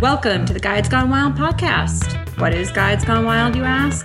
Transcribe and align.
Welcome 0.00 0.44
to 0.46 0.52
the 0.52 0.58
Guides 0.58 0.88
Gone 0.88 1.08
Wild 1.08 1.34
podcast. 1.34 2.14
What 2.40 2.52
is 2.52 2.72
Guides 2.72 3.04
Gone 3.04 3.24
Wild, 3.24 3.54
you 3.54 3.62
ask? 3.62 4.04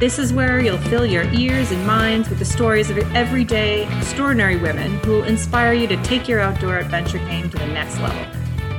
This 0.00 0.18
is 0.18 0.32
where 0.32 0.60
you'll 0.60 0.78
fill 0.78 1.04
your 1.04 1.24
ears 1.32 1.70
and 1.72 1.86
minds 1.86 2.30
with 2.30 2.38
the 2.38 2.44
stories 2.44 2.88
of 2.88 2.96
everyday, 3.14 3.86
extraordinary 3.98 4.56
women 4.56 4.98
who 5.00 5.12
will 5.12 5.24
inspire 5.24 5.74
you 5.74 5.86
to 5.88 6.02
take 6.02 6.26
your 6.26 6.40
outdoor 6.40 6.78
adventure 6.78 7.18
game 7.18 7.50
to 7.50 7.58
the 7.58 7.66
next 7.66 7.98
level. 8.00 8.24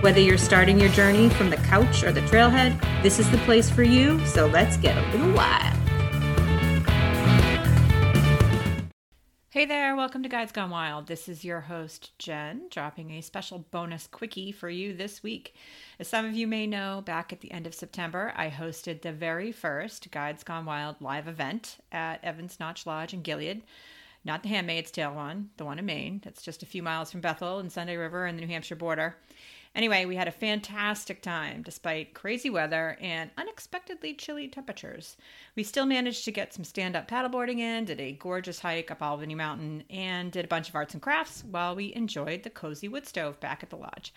Whether 0.01 0.19
you're 0.19 0.39
starting 0.39 0.79
your 0.79 0.89
journey 0.89 1.29
from 1.29 1.51
the 1.51 1.57
couch 1.57 2.03
or 2.03 2.11
the 2.11 2.21
trailhead, 2.21 2.81
this 3.03 3.19
is 3.19 3.29
the 3.29 3.37
place 3.39 3.69
for 3.69 3.83
you, 3.83 4.25
so 4.25 4.47
let's 4.47 4.77
get 4.77 4.97
a 4.97 5.11
little 5.11 5.33
wild. 5.33 5.76
Hey 9.57 9.65
there, 9.65 9.95
welcome 9.95 10.21
to 10.21 10.29
Guides 10.29 10.51
Gone 10.51 10.69
Wild. 10.69 11.07
This 11.07 11.27
is 11.27 11.43
your 11.43 11.61
host, 11.61 12.11
Jen, 12.19 12.67
dropping 12.69 13.09
a 13.09 13.21
special 13.21 13.65
bonus 13.71 14.05
quickie 14.05 14.51
for 14.51 14.69
you 14.69 14.93
this 14.93 15.23
week. 15.23 15.55
As 15.97 16.07
some 16.07 16.25
of 16.27 16.35
you 16.35 16.45
may 16.45 16.67
know, 16.67 17.01
back 17.03 17.33
at 17.33 17.41
the 17.41 17.51
end 17.51 17.65
of 17.65 17.73
September, 17.73 18.31
I 18.35 18.51
hosted 18.51 19.01
the 19.01 19.11
very 19.11 19.51
first 19.51 20.11
Guides 20.11 20.43
Gone 20.43 20.65
Wild 20.65 20.97
live 21.01 21.27
event 21.27 21.77
at 21.91 22.23
Evans 22.23 22.59
Notch 22.59 22.85
Lodge 22.85 23.15
in 23.15 23.23
Gilead. 23.23 23.63
Not 24.23 24.43
the 24.43 24.49
Handmaid's 24.49 24.91
Tale 24.91 25.15
one, 25.15 25.49
the 25.57 25.65
one 25.65 25.79
in 25.79 25.87
Maine. 25.87 26.21
That's 26.23 26.43
just 26.43 26.61
a 26.61 26.67
few 26.67 26.83
miles 26.83 27.11
from 27.11 27.21
Bethel 27.21 27.57
and 27.57 27.71
Sunday 27.71 27.95
River 27.95 28.27
and 28.27 28.37
the 28.37 28.45
New 28.45 28.53
Hampshire 28.53 28.75
border. 28.75 29.15
Anyway, 29.77 30.05
we 30.05 30.15
had 30.15 30.27
a 30.27 30.31
fantastic 30.31 31.21
time 31.21 31.61
despite 31.61 32.15
crazy 32.15 32.49
weather 32.49 32.97
and 32.99 33.29
unexpectedly 33.37 34.11
chilly 34.15 34.47
temperatures. 34.47 35.17
We 35.55 35.61
still 35.61 35.85
managed 35.85 36.25
to 36.25 36.31
get 36.31 36.51
some 36.51 36.63
stand 36.63 36.95
up 36.95 37.07
paddleboarding 37.07 37.59
in, 37.59 37.85
did 37.85 38.01
a 38.01 38.13
gorgeous 38.13 38.59
hike 38.59 38.89
up 38.89 39.03
Albany 39.03 39.35
Mountain, 39.35 39.83
and 39.91 40.31
did 40.31 40.45
a 40.45 40.47
bunch 40.47 40.67
of 40.67 40.73
arts 40.73 40.95
and 40.95 41.01
crafts 41.01 41.43
while 41.43 41.75
we 41.75 41.93
enjoyed 41.93 42.41
the 42.41 42.49
cozy 42.49 42.87
wood 42.87 43.05
stove 43.05 43.39
back 43.39 43.61
at 43.61 43.69
the 43.69 43.75
lodge. 43.75 44.15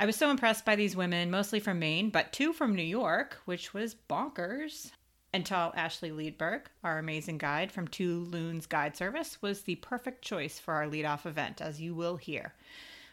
I 0.00 0.06
was 0.06 0.16
so 0.16 0.30
impressed 0.30 0.64
by 0.64 0.74
these 0.74 0.96
women, 0.96 1.30
mostly 1.30 1.60
from 1.60 1.78
Maine, 1.78 2.08
but 2.08 2.32
two 2.32 2.54
from 2.54 2.74
New 2.74 2.82
York, 2.82 3.36
which 3.44 3.74
was 3.74 3.94
bonkers. 4.08 4.90
Until 5.34 5.74
Ashley 5.76 6.12
Liedberg, 6.12 6.62
our 6.82 6.98
amazing 6.98 7.36
guide 7.36 7.70
from 7.70 7.88
Two 7.88 8.20
Loons 8.20 8.64
Guide 8.64 8.96
Service, 8.96 9.42
was 9.42 9.62
the 9.62 9.74
perfect 9.76 10.22
choice 10.22 10.58
for 10.58 10.72
our 10.72 10.88
lead-off 10.88 11.26
event, 11.26 11.60
as 11.60 11.78
you 11.78 11.94
will 11.94 12.16
hear. 12.16 12.54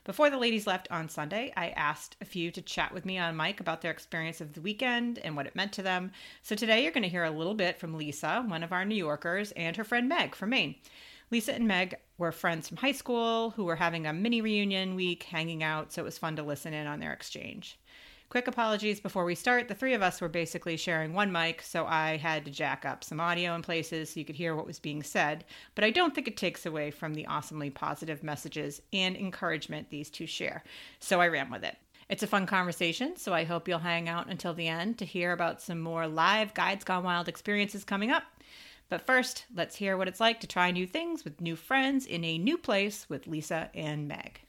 Before 0.04 0.32
the 0.32 0.40
ladies 0.40 0.66
left 0.66 0.88
on 0.90 1.10
Sunday, 1.10 1.54
I 1.56 1.70
asked 1.70 2.16
a 2.20 2.26
few 2.26 2.50
to 2.52 2.62
chat 2.64 2.92
with 2.92 3.06
me 3.06 3.20
on 3.20 3.38
mic 3.38 3.60
about 3.60 3.82
their 3.82 3.92
experience 3.92 4.42
of 4.42 4.54
the 4.54 4.62
weekend 4.62 5.20
and 5.20 5.36
what 5.36 5.46
it 5.46 5.56
meant 5.56 5.74
to 5.74 5.84
them. 5.84 6.12
So 6.42 6.56
today 6.56 6.82
you're 6.82 6.92
going 6.92 7.04
to 7.04 7.10
hear 7.10 7.24
a 7.24 7.30
little 7.30 7.54
bit 7.54 7.78
from 7.78 7.94
Lisa, 7.94 8.44
one 8.48 8.64
of 8.64 8.72
our 8.72 8.84
New 8.84 8.96
Yorkers, 8.96 9.52
and 9.52 9.78
her 9.78 9.84
friend 9.84 10.10
Meg 10.10 10.34
from 10.34 10.50
Maine. 10.50 10.74
Lisa 11.30 11.54
and 11.54 11.68
Meg 11.68 11.98
were 12.18 12.32
friends 12.32 12.68
from 12.68 12.78
high 12.78 12.94
school 12.94 13.52
who 13.52 13.64
were 13.64 13.76
having 13.76 14.08
a 14.08 14.12
mini 14.12 14.42
reunion 14.42 14.96
week 14.96 15.22
hanging 15.22 15.62
out, 15.62 15.94
so 15.94 16.02
it 16.02 16.06
was 16.06 16.18
fun 16.18 16.36
to 16.36 16.42
listen 16.42 16.74
in 16.74 16.88
on 16.88 17.00
their 17.00 17.14
exchange. 17.14 17.78
Quick 18.32 18.48
apologies 18.48 19.02
before 19.02 19.26
we 19.26 19.36
start. 19.36 19.68
The 19.68 19.76
three 19.76 19.94
of 19.94 20.02
us 20.02 20.22
were 20.22 20.30
basically 20.30 20.78
sharing 20.78 21.12
one 21.12 21.34
mic, 21.34 21.62
so 21.62 21.86
I 21.86 22.16
had 22.16 22.46
to 22.46 22.52
jack 22.52 22.86
up 22.86 23.04
some 23.04 23.20
audio 23.20 23.54
in 23.56 23.62
places 23.62 24.10
so 24.10 24.22
you 24.22 24.26
could 24.26 24.38
hear 24.38 24.56
what 24.56 24.66
was 24.66 24.80
being 24.80 25.04
said. 25.04 25.44
But 25.76 25.84
I 25.84 25.90
don't 25.90 26.16
think 26.16 26.30
it 26.30 26.38
takes 26.38 26.66
away 26.66 26.92
from 26.92 27.14
the 27.14 27.26
awesomely 27.26 27.70
positive 27.70 28.24
messages 28.24 28.82
and 28.94 29.18
encouragement 29.18 29.90
these 29.90 30.10
two 30.10 30.28
share. 30.28 30.64
So 31.02 31.20
I 31.20 31.28
ran 31.28 31.52
with 31.52 31.66
it. 31.66 31.76
It's 32.08 32.24
a 32.24 32.28
fun 32.28 32.46
conversation, 32.46 33.18
so 33.18 33.34
I 33.34 33.44
hope 33.44 33.68
you'll 33.68 33.80
hang 33.80 34.08
out 34.08 34.30
until 34.30 34.54
the 34.54 34.70
end 34.70 34.98
to 35.00 35.06
hear 35.06 35.34
about 35.34 35.62
some 35.62 35.82
more 35.82 36.08
live 36.08 36.54
Guides 36.54 36.86
Gone 36.86 37.04
Wild 37.04 37.28
experiences 37.28 37.84
coming 37.84 38.12
up. 38.12 38.24
But 38.88 39.06
first, 39.06 39.44
let's 39.54 39.76
hear 39.76 39.98
what 39.98 40.08
it's 40.08 40.22
like 40.22 40.40
to 40.40 40.48
try 40.48 40.72
new 40.72 40.88
things 40.88 41.26
with 41.26 41.42
new 41.42 41.58
friends 41.58 42.06
in 42.06 42.24
a 42.24 42.38
new 42.38 42.58
place 42.58 43.10
with 43.10 43.28
Lisa 43.28 43.70
and 43.74 44.08
Meg. 44.08 44.40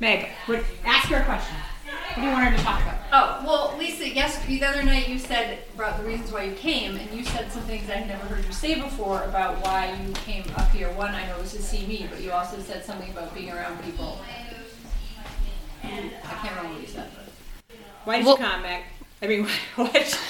Meg, 0.00 0.28
what, 0.46 0.64
ask 0.84 1.08
her 1.08 1.16
a 1.16 1.24
question. 1.24 1.56
What 1.86 2.14
do 2.14 2.22
you 2.22 2.28
want 2.32 2.44
her 2.48 2.56
to 2.56 2.62
talk 2.62 2.82
about? 2.82 2.98
Oh, 3.12 3.42
well, 3.46 3.78
Lisa, 3.78 4.08
yes, 4.08 4.44
the 4.46 4.62
other 4.64 4.82
night 4.82 5.08
you 5.08 5.18
said 5.18 5.58
about 5.74 5.98
the 5.98 6.04
reasons 6.04 6.32
why 6.32 6.44
you 6.44 6.54
came, 6.54 6.96
and 6.96 7.10
you 7.12 7.24
said 7.24 7.50
some 7.50 7.62
things 7.62 7.88
I've 7.90 8.06
never 8.06 8.24
heard 8.26 8.44
you 8.44 8.52
say 8.52 8.80
before 8.80 9.22
about 9.24 9.64
why 9.64 9.98
you 10.06 10.12
came 10.12 10.44
up 10.56 10.70
here. 10.70 10.90
One, 10.92 11.14
I 11.14 11.26
know, 11.26 11.38
was 11.38 11.52
to 11.52 11.62
see 11.62 11.86
me, 11.86 12.06
but 12.10 12.20
you 12.20 12.30
also 12.32 12.58
said 12.60 12.84
something 12.84 13.10
about 13.10 13.34
being 13.34 13.50
around 13.50 13.82
people. 13.82 14.18
I 15.82 15.88
can't 15.88 16.56
remember 16.56 16.74
what 16.74 16.80
you 16.82 16.88
said. 16.88 17.08
Why 18.04 18.16
did 18.18 18.26
Well- 18.26 18.38
you 18.38 18.44
come, 18.44 18.62
Meg? 18.62 18.82
I 19.20 19.26
mean, 19.26 19.48
what? 19.74 20.20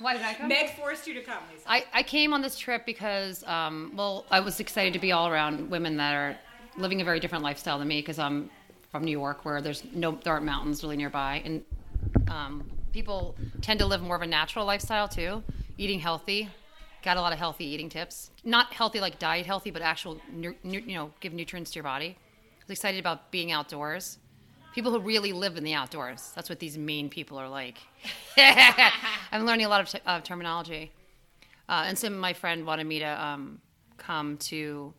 Why 0.00 0.14
did 0.14 0.22
I 0.22 0.32
come? 0.34 0.48
Meg 0.48 0.70
forced 0.74 1.06
you 1.06 1.12
to 1.14 1.20
come, 1.20 1.42
Lisa. 1.52 1.64
I, 1.70 1.84
I 1.92 2.02
came 2.02 2.32
on 2.32 2.40
this 2.40 2.58
trip 2.58 2.86
because, 2.86 3.44
um, 3.44 3.92
well, 3.94 4.24
I 4.30 4.40
was 4.40 4.58
excited 4.58 4.94
to 4.94 4.98
be 4.98 5.12
all 5.12 5.28
around 5.28 5.68
women 5.70 5.98
that 5.98 6.14
are 6.14 6.36
living 6.78 7.02
a 7.02 7.04
very 7.04 7.20
different 7.20 7.44
lifestyle 7.44 7.78
than 7.78 7.88
me 7.88 8.00
because 8.00 8.18
I'm 8.18 8.48
from 8.90 9.04
New 9.04 9.10
York 9.12 9.44
where 9.44 9.60
there's 9.60 9.82
no, 9.92 10.18
there 10.22 10.32
aren't 10.32 10.46
mountains 10.46 10.82
really 10.82 10.96
nearby. 10.96 11.42
And 11.44 11.64
um, 12.30 12.70
people 12.92 13.36
tend 13.60 13.80
to 13.80 13.86
live 13.86 14.02
more 14.02 14.16
of 14.16 14.22
a 14.22 14.26
natural 14.26 14.64
lifestyle 14.64 15.08
too, 15.08 15.42
eating 15.76 16.00
healthy. 16.00 16.48
Got 17.02 17.16
a 17.16 17.20
lot 17.20 17.32
of 17.32 17.38
healthy 17.38 17.64
eating 17.64 17.88
tips. 17.88 18.30
Not 18.44 18.72
healthy 18.72 19.00
like 19.00 19.18
diet 19.18 19.46
healthy, 19.46 19.70
but 19.70 19.82
actual, 19.82 20.20
nu- 20.32 20.54
nu- 20.64 20.82
you 20.84 20.94
know, 20.94 21.12
give 21.20 21.32
nutrients 21.32 21.70
to 21.72 21.76
your 21.76 21.84
body. 21.84 22.16
I 22.18 22.64
was 22.66 22.70
excited 22.70 22.98
about 22.98 23.30
being 23.30 23.52
outdoors. 23.52 24.18
People 24.74 24.92
who 24.92 25.00
really 25.00 25.32
live 25.32 25.56
in 25.56 25.64
the 25.64 25.74
outdoors. 25.74 26.32
That's 26.34 26.48
what 26.48 26.58
these 26.58 26.76
mean 26.76 27.08
people 27.08 27.38
are 27.38 27.48
like. 27.48 27.78
I'm 28.36 29.46
learning 29.46 29.66
a 29.66 29.68
lot 29.68 29.80
of 29.80 29.88
t- 29.88 30.00
uh, 30.04 30.20
terminology. 30.20 30.92
Uh, 31.68 31.84
and 31.86 31.98
so 31.98 32.10
my 32.10 32.32
friend 32.32 32.66
wanted 32.66 32.86
me 32.86 32.98
to 33.00 33.24
um, 33.24 33.60
come 33.96 34.36
to 34.38 34.92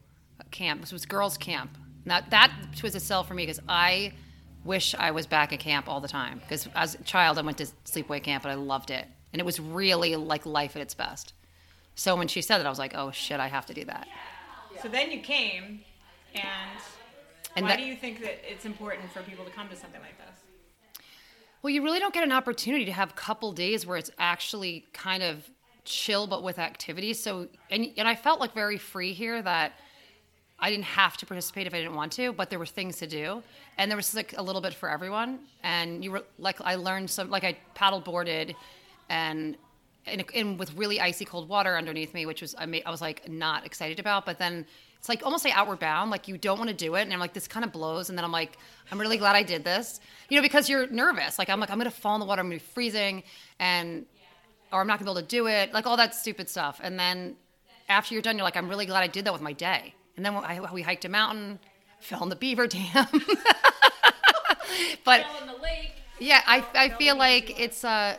camp. 0.51 0.81
This 0.81 0.91
was 0.91 1.05
girls' 1.05 1.37
camp. 1.37 1.77
Now, 2.05 2.21
that 2.29 2.51
was 2.81 2.95
a 2.95 2.99
sell 2.99 3.23
for 3.23 3.33
me 3.33 3.43
because 3.43 3.59
I 3.67 4.13
wish 4.63 4.95
I 4.95 5.11
was 5.11 5.27
back 5.27 5.53
at 5.53 5.59
camp 5.59 5.87
all 5.87 5.99
the 5.99 6.07
time. 6.07 6.39
Because 6.39 6.67
as 6.75 6.95
a 6.95 7.03
child, 7.03 7.37
I 7.37 7.41
went 7.41 7.57
to 7.59 7.65
sleepaway 7.85 8.23
camp 8.23 8.43
and 8.45 8.51
I 8.51 8.55
loved 8.55 8.91
it. 8.91 9.05
And 9.31 9.39
it 9.39 9.45
was 9.45 9.59
really 9.59 10.15
like 10.15 10.45
life 10.45 10.75
at 10.75 10.81
its 10.81 10.93
best. 10.93 11.33
So 11.95 12.15
when 12.15 12.27
she 12.27 12.41
said 12.41 12.59
that, 12.59 12.65
I 12.65 12.69
was 12.69 12.79
like, 12.79 12.95
oh 12.95 13.11
shit, 13.11 13.39
I 13.39 13.47
have 13.47 13.65
to 13.67 13.73
do 13.73 13.85
that. 13.85 14.07
So 14.81 14.87
then 14.87 15.11
you 15.11 15.19
came, 15.19 15.81
and, 16.33 16.45
And 17.55 17.65
why 17.65 17.71
that- 17.71 17.77
do 17.77 17.83
you 17.83 17.95
think 17.95 18.21
that 18.21 18.39
it's 18.49 18.65
important 18.65 19.11
for 19.11 19.21
people 19.21 19.43
to 19.45 19.51
come 19.51 19.67
to 19.69 19.75
something 19.75 20.01
like 20.01 20.17
this? 20.17 20.39
Well, 21.61 21.71
you 21.71 21.83
really 21.83 21.99
don't 21.99 22.13
get 22.13 22.23
an 22.23 22.31
opportunity 22.31 22.85
to 22.85 22.93
have 22.93 23.09
a 23.09 23.13
couple 23.13 23.51
days 23.51 23.85
where 23.85 23.97
it's 23.97 24.11
actually 24.17 24.85
kind 24.93 25.21
of 25.21 25.49
chill, 25.83 26.25
but 26.25 26.41
with 26.41 26.57
activities. 26.57 27.21
So, 27.21 27.49
and, 27.69 27.91
and 27.97 28.07
I 28.07 28.15
felt 28.15 28.39
like 28.39 28.53
very 28.53 28.77
free 28.77 29.11
here 29.11 29.41
that 29.41 29.73
I 30.61 30.69
didn't 30.69 30.85
have 30.85 31.17
to 31.17 31.25
participate 31.25 31.67
if 31.67 31.73
I 31.73 31.77
didn't 31.77 31.95
want 31.95 32.11
to, 32.13 32.33
but 32.33 32.49
there 32.49 32.59
were 32.59 32.65
things 32.65 32.97
to 32.97 33.07
do, 33.07 33.41
and 33.77 33.89
there 33.89 33.95
was 33.95 34.13
like 34.13 34.35
a 34.37 34.41
little 34.41 34.61
bit 34.61 34.73
for 34.73 34.89
everyone. 34.89 35.39
And 35.63 36.03
you 36.03 36.11
were 36.11 36.23
like, 36.37 36.59
I 36.61 36.75
learned 36.75 37.09
some, 37.09 37.29
like 37.29 37.43
I 37.43 37.57
paddle 37.75 38.01
boarded, 38.01 38.55
and 39.09 39.57
and, 40.05 40.23
and 40.33 40.57
with 40.57 40.73
really 40.75 40.99
icy 40.99 41.25
cold 41.25 41.47
water 41.49 41.77
underneath 41.77 42.13
me, 42.13 42.25
which 42.25 42.41
was 42.41 42.55
I, 42.57 42.65
made, 42.65 42.83
I 42.85 42.91
was 42.91 43.01
like 43.01 43.27
not 43.29 43.65
excited 43.65 43.99
about. 43.99 44.25
But 44.25 44.39
then 44.39 44.65
it's 44.97 45.07
like 45.07 45.23
almost 45.23 45.45
like 45.45 45.55
outward 45.55 45.79
bound, 45.79 46.11
like 46.11 46.27
you 46.27 46.37
don't 46.37 46.57
want 46.57 46.69
to 46.69 46.75
do 46.75 46.95
it, 46.95 47.03
and 47.03 47.13
I'm 47.13 47.19
like 47.19 47.33
this 47.33 47.47
kind 47.47 47.63
of 47.63 47.71
blows, 47.71 48.09
and 48.09 48.17
then 48.17 48.25
I'm 48.25 48.31
like 48.31 48.57
I'm 48.91 48.99
really 48.99 49.17
glad 49.17 49.35
I 49.35 49.43
did 49.43 49.63
this, 49.63 50.01
you 50.29 50.35
know, 50.35 50.41
because 50.41 50.69
you're 50.69 50.87
nervous. 50.87 51.39
Like 51.39 51.49
I'm 51.49 51.59
like 51.59 51.69
I'm 51.71 51.77
gonna 51.77 51.91
fall 51.91 52.15
in 52.15 52.19
the 52.19 52.25
water, 52.25 52.41
I'm 52.41 52.47
gonna 52.47 52.55
be 52.55 52.59
freezing, 52.59 53.23
and 53.59 54.05
or 54.73 54.81
I'm 54.81 54.87
not 54.87 54.99
gonna 54.99 55.11
be 55.11 55.19
able 55.19 55.21
to 55.21 55.27
do 55.27 55.47
it, 55.47 55.73
like 55.73 55.87
all 55.87 55.97
that 55.97 56.15
stupid 56.15 56.49
stuff. 56.49 56.81
And 56.83 56.99
then 56.99 57.35
after 57.87 58.13
you're 58.13 58.21
done, 58.21 58.37
you're 58.37 58.43
like 58.43 58.57
I'm 58.57 58.67
really 58.67 58.85
glad 58.85 59.03
I 59.03 59.07
did 59.07 59.23
that 59.25 59.33
with 59.33 59.41
my 59.41 59.53
day. 59.53 59.93
And 60.19 60.25
then 60.25 60.35
I, 60.35 60.59
we 60.73 60.81
hiked 60.81 61.05
a 61.05 61.09
mountain, 61.09 61.59
fell 62.01 62.21
in 62.23 62.27
the 62.27 62.35
beaver 62.35 62.67
dam. 62.67 63.07
but 65.05 65.25
in 65.39 65.47
the 65.47 65.55
lake. 65.63 65.93
yeah, 66.19 66.41
I, 66.45 66.65
I 66.75 66.89
feel 66.89 67.17
like 67.17 67.57
it's 67.57 67.85
a 67.85 68.17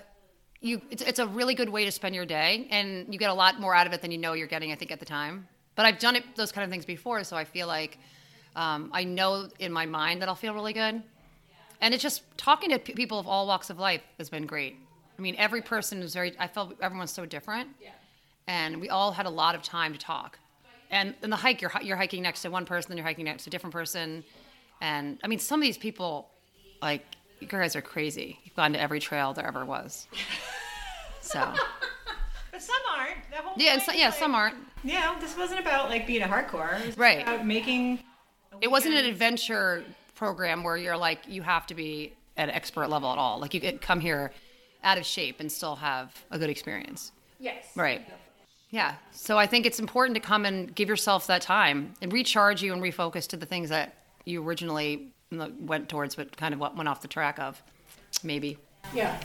you 0.63 0.81
it's, 0.91 1.03
it's 1.03 1.19
a 1.19 1.27
really 1.27 1.55
good 1.55 1.69
way 1.69 1.85
to 1.85 1.93
spend 1.93 2.15
your 2.15 2.25
day, 2.25 2.67
and 2.71 3.13
you 3.13 3.19
get 3.19 3.29
a 3.29 3.35
lot 3.35 3.61
more 3.61 3.75
out 3.75 3.87
of 3.87 3.93
it 3.93 4.01
than 4.01 4.13
you 4.13 4.17
know 4.17 4.33
you're 4.33 4.47
getting. 4.47 4.73
I 4.73 4.77
think 4.77 4.91
at 4.91 4.99
the 4.99 5.05
time, 5.05 5.47
but 5.75 5.85
I've 5.85 5.99
done 5.99 6.17
it 6.17 6.25
those 6.37 6.53
kind 6.53 6.65
of 6.65 6.71
things 6.71 6.87
before, 6.87 7.23
so 7.23 7.37
I 7.37 7.45
feel 7.45 7.67
like 7.67 7.99
um, 8.57 8.89
I 8.95 9.05
know 9.05 9.51
in 9.59 9.71
my 9.71 9.85
mind 9.85 10.23
that 10.23 10.31
I'll 10.31 10.35
feel 10.35 10.55
really 10.55 10.73
good. 10.73 11.03
And 11.83 11.93
it's 11.93 12.03
just 12.03 12.23
talking 12.39 12.71
to 12.71 12.79
p- 12.79 12.95
people 12.95 13.19
of 13.19 13.27
all 13.27 13.47
walks 13.47 13.69
of 13.69 13.79
life 13.79 14.01
has 14.17 14.31
been 14.31 14.47
great. 14.47 14.75
I 15.19 15.21
mean, 15.21 15.35
every 15.37 15.61
person 15.61 16.01
is 16.01 16.15
very. 16.15 16.33
I 16.39 16.47
felt 16.47 16.81
everyone's 16.81 17.13
so 17.13 17.27
different, 17.27 17.69
and 18.47 18.81
we 18.81 18.89
all 18.89 19.13
had 19.13 19.27
a 19.27 19.31
lot 19.31 19.55
of 19.55 19.63
time 19.63 19.93
to 19.93 19.99
talk. 19.99 20.39
And 20.91 21.15
in 21.23 21.31
the 21.31 21.37
hike, 21.37 21.61
you're 21.63 21.73
you're 21.83 21.97
hiking 21.97 22.23
next 22.23 22.43
to 22.43 22.51
one 22.51 22.65
person, 22.65 22.91
then 22.91 22.99
you're 22.99 23.07
hiking 23.07 23.25
next 23.25 23.45
to 23.45 23.51
a 23.51 23.53
different 23.53 23.73
person, 23.73 24.25
and 24.81 25.19
I 25.23 25.29
mean, 25.29 25.39
some 25.39 25.61
of 25.61 25.65
these 25.65 25.79
people, 25.79 26.29
like 26.83 27.05
you 27.41 27.47
guys 27.47 27.77
are 27.77 27.83
crazy. 27.83 28.39
You've 28.45 28.57
gone 28.57 28.73
to 28.73 28.81
every 28.81 29.01
trail 29.01 29.33
there 29.33 29.47
ever 29.47 29.65
was. 29.65 30.07
So 31.21 31.53
But 32.51 32.63
some 32.63 32.77
aren't. 32.99 33.57
Yeah, 33.57 33.75
and 33.75 33.83
so, 33.83 33.93
yeah, 33.93 34.07
like- 34.07 34.19
some 34.19 34.35
aren't. 34.35 34.57
Yeah, 34.83 35.17
this 35.21 35.37
wasn't 35.37 35.61
about 35.61 35.89
like 35.91 36.07
being 36.07 36.23
a 36.23 36.27
hardcore. 36.27 36.81
It 36.81 36.87
was 36.87 36.99
Right. 36.99 37.23
About 37.23 37.47
making. 37.47 38.01
It 38.61 38.71
wasn't 38.71 38.95
an 38.95 39.05
adventure 39.07 39.85
program 40.17 40.65
where 40.65 40.77
you're 40.77 40.97
like 40.97 41.21
you 41.29 41.43
have 41.43 41.67
to 41.69 41.75
be 41.75 42.13
at 42.37 42.49
expert 42.49 42.89
level 42.89 43.11
at 43.13 43.19
all. 43.19 43.39
Like 43.39 43.55
you 43.55 43.61
could 43.61 43.81
come 43.81 44.01
here 44.01 44.33
out 44.83 44.99
of 44.99 45.05
shape 45.07 45.41
and 45.41 45.51
still 45.53 45.77
have 45.77 46.25
a 46.31 46.39
good 46.39 46.51
experience. 46.51 47.13
Yes. 47.39 47.67
Right. 47.77 48.03
Yeah. 48.71 48.95
So 49.11 49.37
I 49.37 49.47
think 49.47 49.67
it's 49.67 49.81
important 49.81 50.15
to 50.15 50.21
come 50.21 50.45
and 50.45 50.75
give 50.75 50.89
yourself 50.89 51.27
that 51.27 51.43
time 51.43 51.95
and 52.01 52.13
recharge 52.13 52.63
you 52.63 52.73
and 52.73 52.83
refocus 52.83 53.27
to 53.29 53.37
the 53.37 53.47
things 53.47 53.69
that 53.71 53.95
you 54.25 54.47
originally 54.47 55.13
went 55.31 55.89
towards, 55.89 56.15
but 56.15 56.37
kind 56.37 56.55
of 56.55 56.61
what 56.61 56.77
went 56.77 56.89
off 56.89 57.03
the 57.03 57.09
track 57.09 57.39
of, 57.39 57.61
maybe. 58.23 58.59
Yeah. 58.95 59.21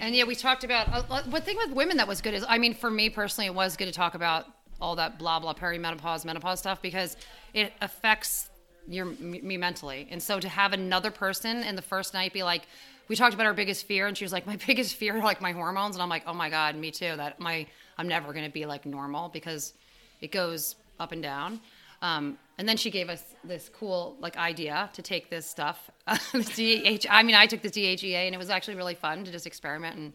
And 0.00 0.14
yeah, 0.14 0.24
we 0.24 0.34
talked 0.34 0.64
about 0.64 0.88
uh, 0.92 1.22
one 1.24 1.42
thing 1.42 1.56
with 1.56 1.70
women 1.70 1.96
that 1.96 2.06
was 2.06 2.20
good 2.20 2.34
is, 2.34 2.44
I 2.48 2.58
mean, 2.58 2.74
for 2.74 2.90
me 2.90 3.10
personally, 3.10 3.46
it 3.46 3.54
was 3.54 3.76
good 3.76 3.86
to 3.86 3.92
talk 3.92 4.14
about 4.14 4.46
all 4.80 4.96
that 4.96 5.18
blah 5.18 5.38
blah 5.38 5.54
perimenopause, 5.54 6.24
menopause 6.24 6.58
stuff 6.58 6.82
because 6.82 7.16
it 7.54 7.72
affects 7.80 8.50
your 8.88 9.06
me 9.06 9.56
mentally. 9.56 10.08
And 10.10 10.22
so 10.22 10.40
to 10.40 10.48
have 10.48 10.72
another 10.72 11.10
person 11.10 11.62
in 11.62 11.76
the 11.76 11.82
first 11.82 12.14
night 12.14 12.32
be 12.32 12.42
like, 12.42 12.62
we 13.08 13.16
talked 13.16 13.34
about 13.34 13.46
our 13.46 13.54
biggest 13.54 13.86
fear, 13.86 14.06
and 14.06 14.16
she 14.16 14.24
was 14.24 14.32
like, 14.32 14.46
my 14.46 14.56
biggest 14.66 14.96
fear 14.96 15.18
like 15.18 15.40
my 15.40 15.52
hormones, 15.52 15.96
and 15.96 16.02
I'm 16.02 16.08
like, 16.08 16.24
oh 16.26 16.34
my 16.34 16.50
god, 16.50 16.76
me 16.76 16.90
too. 16.90 17.14
That 17.16 17.40
my 17.40 17.66
I'm 17.98 18.08
never 18.08 18.32
gonna 18.32 18.50
be 18.50 18.66
like 18.66 18.86
normal 18.86 19.28
because 19.28 19.74
it 20.20 20.32
goes 20.32 20.76
up 20.98 21.12
and 21.12 21.22
down. 21.22 21.60
Um, 22.00 22.38
and 22.58 22.68
then 22.68 22.76
she 22.76 22.90
gave 22.90 23.08
us 23.08 23.22
this 23.44 23.68
cool 23.68 24.16
like 24.20 24.36
idea 24.36 24.90
to 24.92 25.02
take 25.02 25.30
this 25.30 25.46
stuff, 25.46 25.90
the 26.32 26.98
DH. 26.98 27.06
I 27.08 27.22
mean, 27.22 27.36
I 27.36 27.46
took 27.46 27.62
the 27.62 27.70
DHEA, 27.70 28.26
and 28.26 28.34
it 28.34 28.38
was 28.38 28.50
actually 28.50 28.74
really 28.74 28.94
fun 28.94 29.24
to 29.24 29.32
just 29.32 29.46
experiment 29.46 29.96
and 29.96 30.12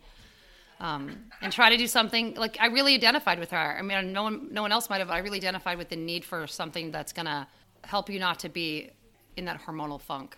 um, 0.79 1.17
and 1.41 1.51
try 1.51 1.69
to 1.69 1.77
do 1.77 1.87
something. 1.87 2.35
Like 2.35 2.57
I 2.59 2.67
really 2.67 2.93
identified 2.93 3.39
with 3.39 3.51
her. 3.51 3.77
I 3.77 3.81
mean, 3.81 4.11
no 4.11 4.23
one 4.23 4.49
no 4.51 4.61
one 4.61 4.71
else 4.71 4.89
might 4.89 4.99
have. 4.99 5.07
But 5.07 5.15
I 5.15 5.19
really 5.19 5.37
identified 5.37 5.77
with 5.77 5.89
the 5.89 5.95
need 5.95 6.25
for 6.25 6.45
something 6.45 6.91
that's 6.91 7.13
gonna 7.13 7.47
help 7.83 8.09
you 8.09 8.19
not 8.19 8.39
to 8.39 8.49
be 8.49 8.91
in 9.37 9.45
that 9.45 9.61
hormonal 9.61 9.99
funk. 9.99 10.35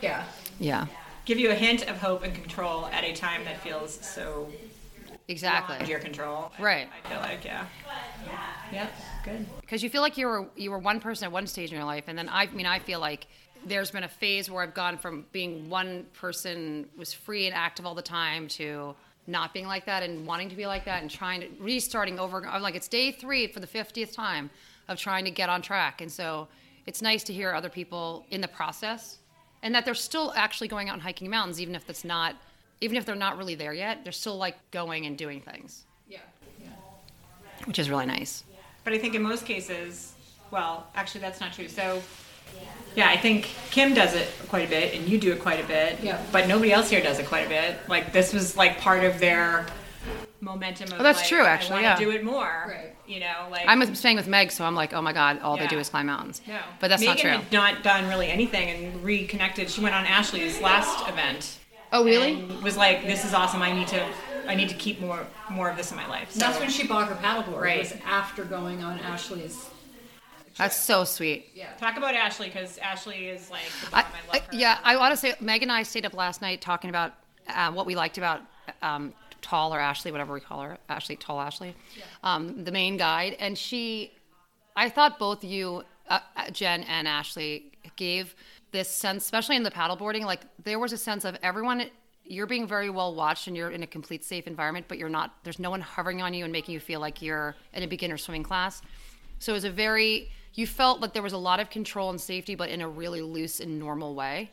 Yeah. 0.00 0.24
Yeah. 0.58 0.86
Give 1.24 1.38
you 1.38 1.50
a 1.50 1.54
hint 1.54 1.88
of 1.88 1.98
hope 1.98 2.22
and 2.24 2.34
control 2.34 2.86
at 2.86 3.04
a 3.04 3.12
time 3.12 3.44
that 3.44 3.60
feels 3.60 3.94
so 3.94 4.48
Exactly. 5.28 5.76
beyond 5.76 5.88
your 5.88 5.98
control. 6.00 6.52
Right. 6.58 6.88
I 7.04 7.08
feel 7.08 7.18
like 7.20 7.44
yeah. 7.44 7.66
Yeah. 8.72 8.88
Good. 9.24 9.46
because 9.60 9.82
you 9.82 9.90
feel 9.90 10.02
like 10.02 10.16
you 10.16 10.26
were 10.26 10.48
you 10.56 10.70
were 10.70 10.78
one 10.78 11.00
person 11.00 11.26
at 11.26 11.32
one 11.32 11.46
stage 11.46 11.70
in 11.70 11.76
your 11.76 11.84
life, 11.84 12.04
and 12.06 12.18
then 12.18 12.28
I, 12.28 12.42
I 12.42 12.46
mean 12.46 12.66
I 12.66 12.78
feel 12.78 13.00
like 13.00 13.26
there's 13.66 13.90
been 13.90 14.04
a 14.04 14.08
phase 14.08 14.50
where 14.50 14.62
I've 14.62 14.74
gone 14.74 14.96
from 14.98 15.26
being 15.32 15.68
one 15.68 16.06
person 16.14 16.86
was 16.96 17.12
free 17.12 17.46
and 17.46 17.54
active 17.54 17.84
all 17.84 17.94
the 17.94 18.02
time 18.02 18.48
to 18.48 18.94
not 19.26 19.52
being 19.52 19.66
like 19.66 19.84
that 19.86 20.02
and 20.02 20.26
wanting 20.26 20.48
to 20.48 20.56
be 20.56 20.66
like 20.66 20.84
that 20.86 21.02
and 21.02 21.10
trying 21.10 21.40
to 21.40 21.48
restarting 21.60 22.18
over. 22.18 22.46
I'm 22.46 22.62
like 22.62 22.74
it's 22.74 22.88
day 22.88 23.12
three 23.12 23.46
for 23.48 23.60
the 23.60 23.66
fiftieth 23.66 24.12
time 24.14 24.48
of 24.88 24.98
trying 24.98 25.24
to 25.26 25.30
get 25.30 25.48
on 25.50 25.60
track, 25.60 26.00
and 26.00 26.10
so 26.10 26.48
it's 26.86 27.02
nice 27.02 27.22
to 27.24 27.34
hear 27.34 27.52
other 27.52 27.68
people 27.68 28.24
in 28.30 28.40
the 28.40 28.48
process 28.48 29.18
and 29.62 29.74
that 29.74 29.84
they're 29.84 29.94
still 29.94 30.32
actually 30.36 30.68
going 30.68 30.88
out 30.88 30.94
and 30.94 31.02
hiking 31.02 31.28
mountains, 31.28 31.60
even 31.60 31.74
if 31.74 31.86
that's 31.86 32.04
not 32.04 32.36
even 32.80 32.96
if 32.96 33.04
they're 33.04 33.14
not 33.14 33.36
really 33.38 33.54
there 33.54 33.72
yet. 33.72 34.04
They're 34.04 34.12
still 34.12 34.36
like 34.36 34.56
going 34.70 35.06
and 35.06 35.16
doing 35.16 35.40
things, 35.40 35.84
Yeah. 36.08 36.18
which 37.64 37.78
is 37.78 37.90
really 37.90 38.06
nice. 38.06 38.44
But 38.84 38.92
I 38.92 38.98
think 38.98 39.14
in 39.14 39.22
most 39.22 39.44
cases, 39.44 40.14
well, 40.50 40.86
actually 40.94 41.20
that's 41.20 41.40
not 41.40 41.52
true. 41.52 41.68
So 41.68 42.02
yeah, 42.96 43.08
I 43.10 43.16
think 43.16 43.50
Kim 43.70 43.92
does 43.94 44.14
it 44.14 44.28
quite 44.48 44.66
a 44.66 44.68
bit, 44.70 44.94
and 44.94 45.08
you 45.08 45.18
do 45.18 45.32
it 45.32 45.40
quite 45.40 45.62
a 45.62 45.66
bit. 45.68 45.98
Yeah. 46.02 46.20
But 46.32 46.48
nobody 46.48 46.72
else 46.72 46.88
here 46.88 47.02
does 47.02 47.18
it 47.18 47.26
quite 47.26 47.46
a 47.46 47.48
bit. 47.48 47.76
Like 47.88 48.12
this 48.12 48.32
was 48.32 48.56
like 48.56 48.78
part 48.80 49.04
of 49.04 49.18
their 49.20 49.66
momentum. 50.40 50.92
Of 50.92 51.00
Oh, 51.00 51.02
that's 51.02 51.18
like, 51.20 51.28
true, 51.28 51.44
actually, 51.44 51.78
I 51.80 51.82
yeah. 51.82 51.98
do 51.98 52.10
it 52.10 52.24
more. 52.24 52.64
Right. 52.68 52.94
You 53.06 53.20
know, 53.20 53.48
like 53.50 53.64
I'm 53.66 53.94
staying 53.94 54.16
with 54.16 54.26
Meg, 54.28 54.50
so 54.50 54.64
I'm 54.64 54.74
like, 54.74 54.92
oh 54.92 55.00
my 55.02 55.12
god, 55.12 55.40
all 55.40 55.56
they 55.56 55.66
do 55.66 55.78
is 55.78 55.88
climb 55.88 56.06
mountains. 56.06 56.40
No, 56.46 56.58
but 56.80 56.88
that's 56.88 57.00
Megan 57.00 57.14
not 57.14 57.18
true. 57.20 57.30
had 57.30 57.52
not 57.52 57.82
done 57.82 58.08
really 58.08 58.28
anything 58.28 58.68
and 58.68 59.02
reconnected. 59.02 59.70
She 59.70 59.80
went 59.80 59.94
on 59.94 60.04
Ashley's 60.06 60.60
last 60.60 61.08
event. 61.08 61.58
Oh, 61.92 62.04
really? 62.04 62.34
And 62.34 62.62
was 62.62 62.76
like, 62.76 63.06
"This 63.06 63.24
is 63.24 63.34
awesome. 63.34 63.62
I 63.62 63.72
need 63.72 63.88
to, 63.88 64.06
I 64.46 64.54
need 64.54 64.68
to 64.68 64.74
keep 64.74 65.00
more, 65.00 65.26
more 65.50 65.70
of 65.70 65.76
this 65.76 65.90
in 65.90 65.96
my 65.96 66.06
life." 66.06 66.30
So 66.32 66.40
That's 66.40 66.58
when 66.58 66.70
she 66.70 66.86
bought 66.86 67.08
her 67.08 67.14
paddleboard. 67.14 67.60
Right. 67.60 67.76
It 67.76 67.92
was 67.92 67.94
after 68.04 68.44
going 68.44 68.82
on 68.82 68.98
Ashley's. 69.00 69.68
That's 70.56 70.76
so 70.76 71.04
sweet. 71.04 71.50
Yeah. 71.54 71.72
talk 71.74 71.96
about 71.96 72.14
Ashley 72.14 72.48
because 72.48 72.78
Ashley 72.78 73.28
is 73.28 73.48
like, 73.48 73.62
the 73.88 73.96
I, 73.96 74.02
bomb. 74.02 74.12
I, 74.12 74.34
I, 74.34 74.38
love 74.38 74.46
her. 74.46 74.56
yeah, 74.56 74.78
I 74.82 74.96
want 74.96 75.12
to 75.12 75.16
say 75.16 75.34
Meg 75.38 75.62
and 75.62 75.70
I 75.70 75.84
stayed 75.84 76.04
up 76.04 76.14
last 76.14 76.42
night 76.42 76.60
talking 76.60 76.90
about 76.90 77.12
uh, 77.48 77.70
what 77.70 77.86
we 77.86 77.94
liked 77.94 78.18
about 78.18 78.40
um, 78.82 79.12
Tall 79.40 79.72
or 79.72 79.78
Ashley, 79.78 80.10
whatever 80.10 80.32
we 80.32 80.40
call 80.40 80.62
her, 80.62 80.78
Ashley, 80.88 81.16
Tall 81.16 81.40
Ashley, 81.40 81.74
um, 82.22 82.64
the 82.64 82.72
main 82.72 82.96
guide, 82.96 83.36
and 83.38 83.56
she, 83.56 84.12
I 84.76 84.88
thought 84.88 85.18
both 85.18 85.44
you, 85.44 85.84
uh, 86.08 86.18
uh, 86.36 86.50
Jen 86.50 86.82
and 86.84 87.06
Ashley, 87.06 87.72
gave 87.96 88.34
this 88.72 88.88
sense, 88.88 89.24
especially 89.24 89.56
in 89.56 89.62
the 89.62 89.70
paddleboarding, 89.70 90.24
like 90.24 90.42
there 90.62 90.78
was 90.78 90.92
a 90.92 90.98
sense 90.98 91.24
of 91.24 91.36
everyone. 91.42 91.84
You're 92.24 92.46
being 92.46 92.66
very 92.66 92.90
well 92.90 93.14
watched 93.14 93.46
and 93.46 93.56
you're 93.56 93.70
in 93.70 93.82
a 93.82 93.86
complete 93.86 94.24
safe 94.24 94.46
environment, 94.46 94.86
but 94.88 94.98
you're 94.98 95.08
not. 95.08 95.34
There's 95.44 95.58
no 95.58 95.70
one 95.70 95.80
hovering 95.80 96.20
on 96.20 96.34
you 96.34 96.44
and 96.44 96.52
making 96.52 96.74
you 96.74 96.80
feel 96.80 97.00
like 97.00 97.22
you're 97.22 97.56
in 97.72 97.82
a 97.82 97.86
beginner 97.86 98.18
swimming 98.18 98.42
class. 98.42 98.82
So 99.38 99.52
it 99.52 99.54
was 99.54 99.64
a 99.64 99.70
very. 99.70 100.30
You 100.54 100.66
felt 100.66 101.00
like 101.00 101.12
there 101.12 101.22
was 101.22 101.32
a 101.32 101.38
lot 101.38 101.60
of 101.60 101.70
control 101.70 102.10
and 102.10 102.20
safety, 102.20 102.54
but 102.54 102.68
in 102.68 102.80
a 102.80 102.88
really 102.88 103.22
loose 103.22 103.60
and 103.60 103.78
normal 103.78 104.14
way, 104.14 104.50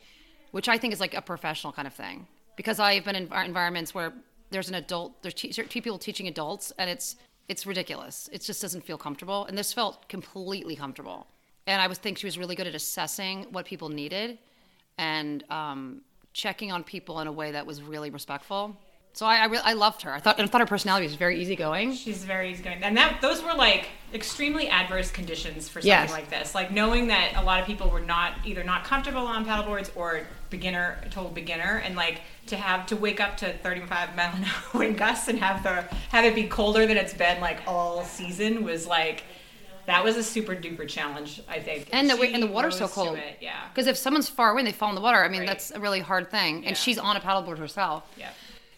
which 0.52 0.68
I 0.68 0.78
think 0.78 0.92
is 0.92 1.00
like 1.00 1.14
a 1.14 1.22
professional 1.22 1.72
kind 1.72 1.86
of 1.86 1.94
thing. 1.94 2.26
Because 2.56 2.78
I've 2.78 3.04
been 3.04 3.16
in 3.16 3.30
environments 3.32 3.92
where 3.94 4.12
there's 4.50 4.68
an 4.68 4.76
adult, 4.76 5.20
there's 5.22 5.34
te- 5.34 5.52
people 5.64 5.98
teaching 5.98 6.28
adults, 6.28 6.72
and 6.78 6.88
it's 6.88 7.16
it's 7.48 7.66
ridiculous. 7.66 8.28
It 8.32 8.42
just 8.42 8.60
doesn't 8.62 8.84
feel 8.84 8.98
comfortable. 8.98 9.46
And 9.46 9.56
this 9.56 9.72
felt 9.72 10.08
completely 10.08 10.76
comfortable. 10.76 11.26
And 11.66 11.82
I 11.82 11.86
was 11.88 11.98
think 11.98 12.18
she 12.18 12.26
was 12.26 12.38
really 12.38 12.54
good 12.54 12.66
at 12.66 12.74
assessing 12.74 13.44
what 13.50 13.64
people 13.66 13.88
needed 13.88 14.38
and 14.98 15.44
um, 15.50 16.02
checking 16.32 16.70
on 16.72 16.84
people 16.84 17.20
in 17.20 17.26
a 17.26 17.32
way 17.32 17.52
that 17.52 17.66
was 17.66 17.82
really 17.82 18.10
respectful. 18.10 18.76
So 19.14 19.24
I 19.24 19.36
I, 19.38 19.44
re- 19.46 19.60
I 19.64 19.72
loved 19.72 20.02
her. 20.02 20.12
I 20.12 20.20
thought 20.20 20.38
I 20.38 20.46
thought 20.46 20.60
her 20.60 20.66
personality 20.66 21.06
was 21.06 21.14
very 21.16 21.40
easygoing. 21.40 21.94
She's 21.94 22.22
very 22.24 22.52
easygoing, 22.52 22.82
and 22.82 22.96
that 22.98 23.20
those 23.22 23.42
were 23.42 23.54
like 23.54 23.88
extremely 24.12 24.68
adverse 24.68 25.10
conditions 25.10 25.68
for 25.70 25.80
something 25.80 25.88
Yes. 25.88 26.10
like 26.12 26.28
this. 26.28 26.54
Like 26.54 26.70
knowing 26.70 27.08
that 27.08 27.32
a 27.36 27.42
lot 27.42 27.58
of 27.60 27.66
people 27.66 27.88
were 27.88 28.00
not 28.00 28.34
either 28.44 28.62
not 28.62 28.84
comfortable 28.84 29.26
on 29.26 29.46
paddleboards 29.46 29.90
or 29.96 30.20
beginner, 30.50 30.98
total 31.10 31.30
beginner, 31.30 31.78
and 31.84 31.96
like 31.96 32.20
to 32.48 32.56
have 32.56 32.84
to 32.86 32.96
wake 32.96 33.18
up 33.18 33.38
to 33.38 33.52
35 33.58 34.14
mile 34.14 34.36
an 34.36 34.44
hour 34.44 34.52
wind 34.80 34.98
gusts 34.98 35.28
and 35.28 35.38
have 35.38 35.62
the 35.62 35.82
have 36.10 36.26
it 36.26 36.34
be 36.34 36.44
colder 36.46 36.86
than 36.86 36.98
it's 36.98 37.14
been 37.14 37.40
like 37.40 37.58
all 37.66 38.04
season 38.04 38.64
was 38.64 38.86
like 38.86 39.24
that 39.86 40.02
was 40.04 40.16
a 40.16 40.22
super 40.22 40.54
duper 40.54 40.86
challenge. 40.88 41.40
I 41.48 41.60
think, 41.60 41.88
And 41.92 42.10
the 42.10 42.20
and 42.20 42.42
the 42.42 42.46
water's 42.46 42.78
so 42.78 42.88
cold. 42.88 43.18
it, 43.18 43.38
Yeah, 43.40 43.68
Because 43.68 43.86
if 43.86 43.96
someone's 43.96 44.28
far 44.28 44.50
away 44.52 44.60
and 44.60 44.68
they 44.68 44.72
fall 44.72 44.88
in 44.88 44.94
the 44.94 45.00
water, 45.00 45.22
I 45.24 45.28
mean 45.28 45.40
Right. 45.40 45.48
that's 45.48 45.70
a 45.70 45.80
really 45.80 46.00
hard 46.00 46.30
thing. 46.30 46.62
Yeah. 46.62 46.68
And 46.68 46.76
she's 46.76 46.98
on 46.98 47.16
a 47.16 47.20
paddleboard 47.20 47.58
herself. 47.58 48.04
yeah. 48.16 48.30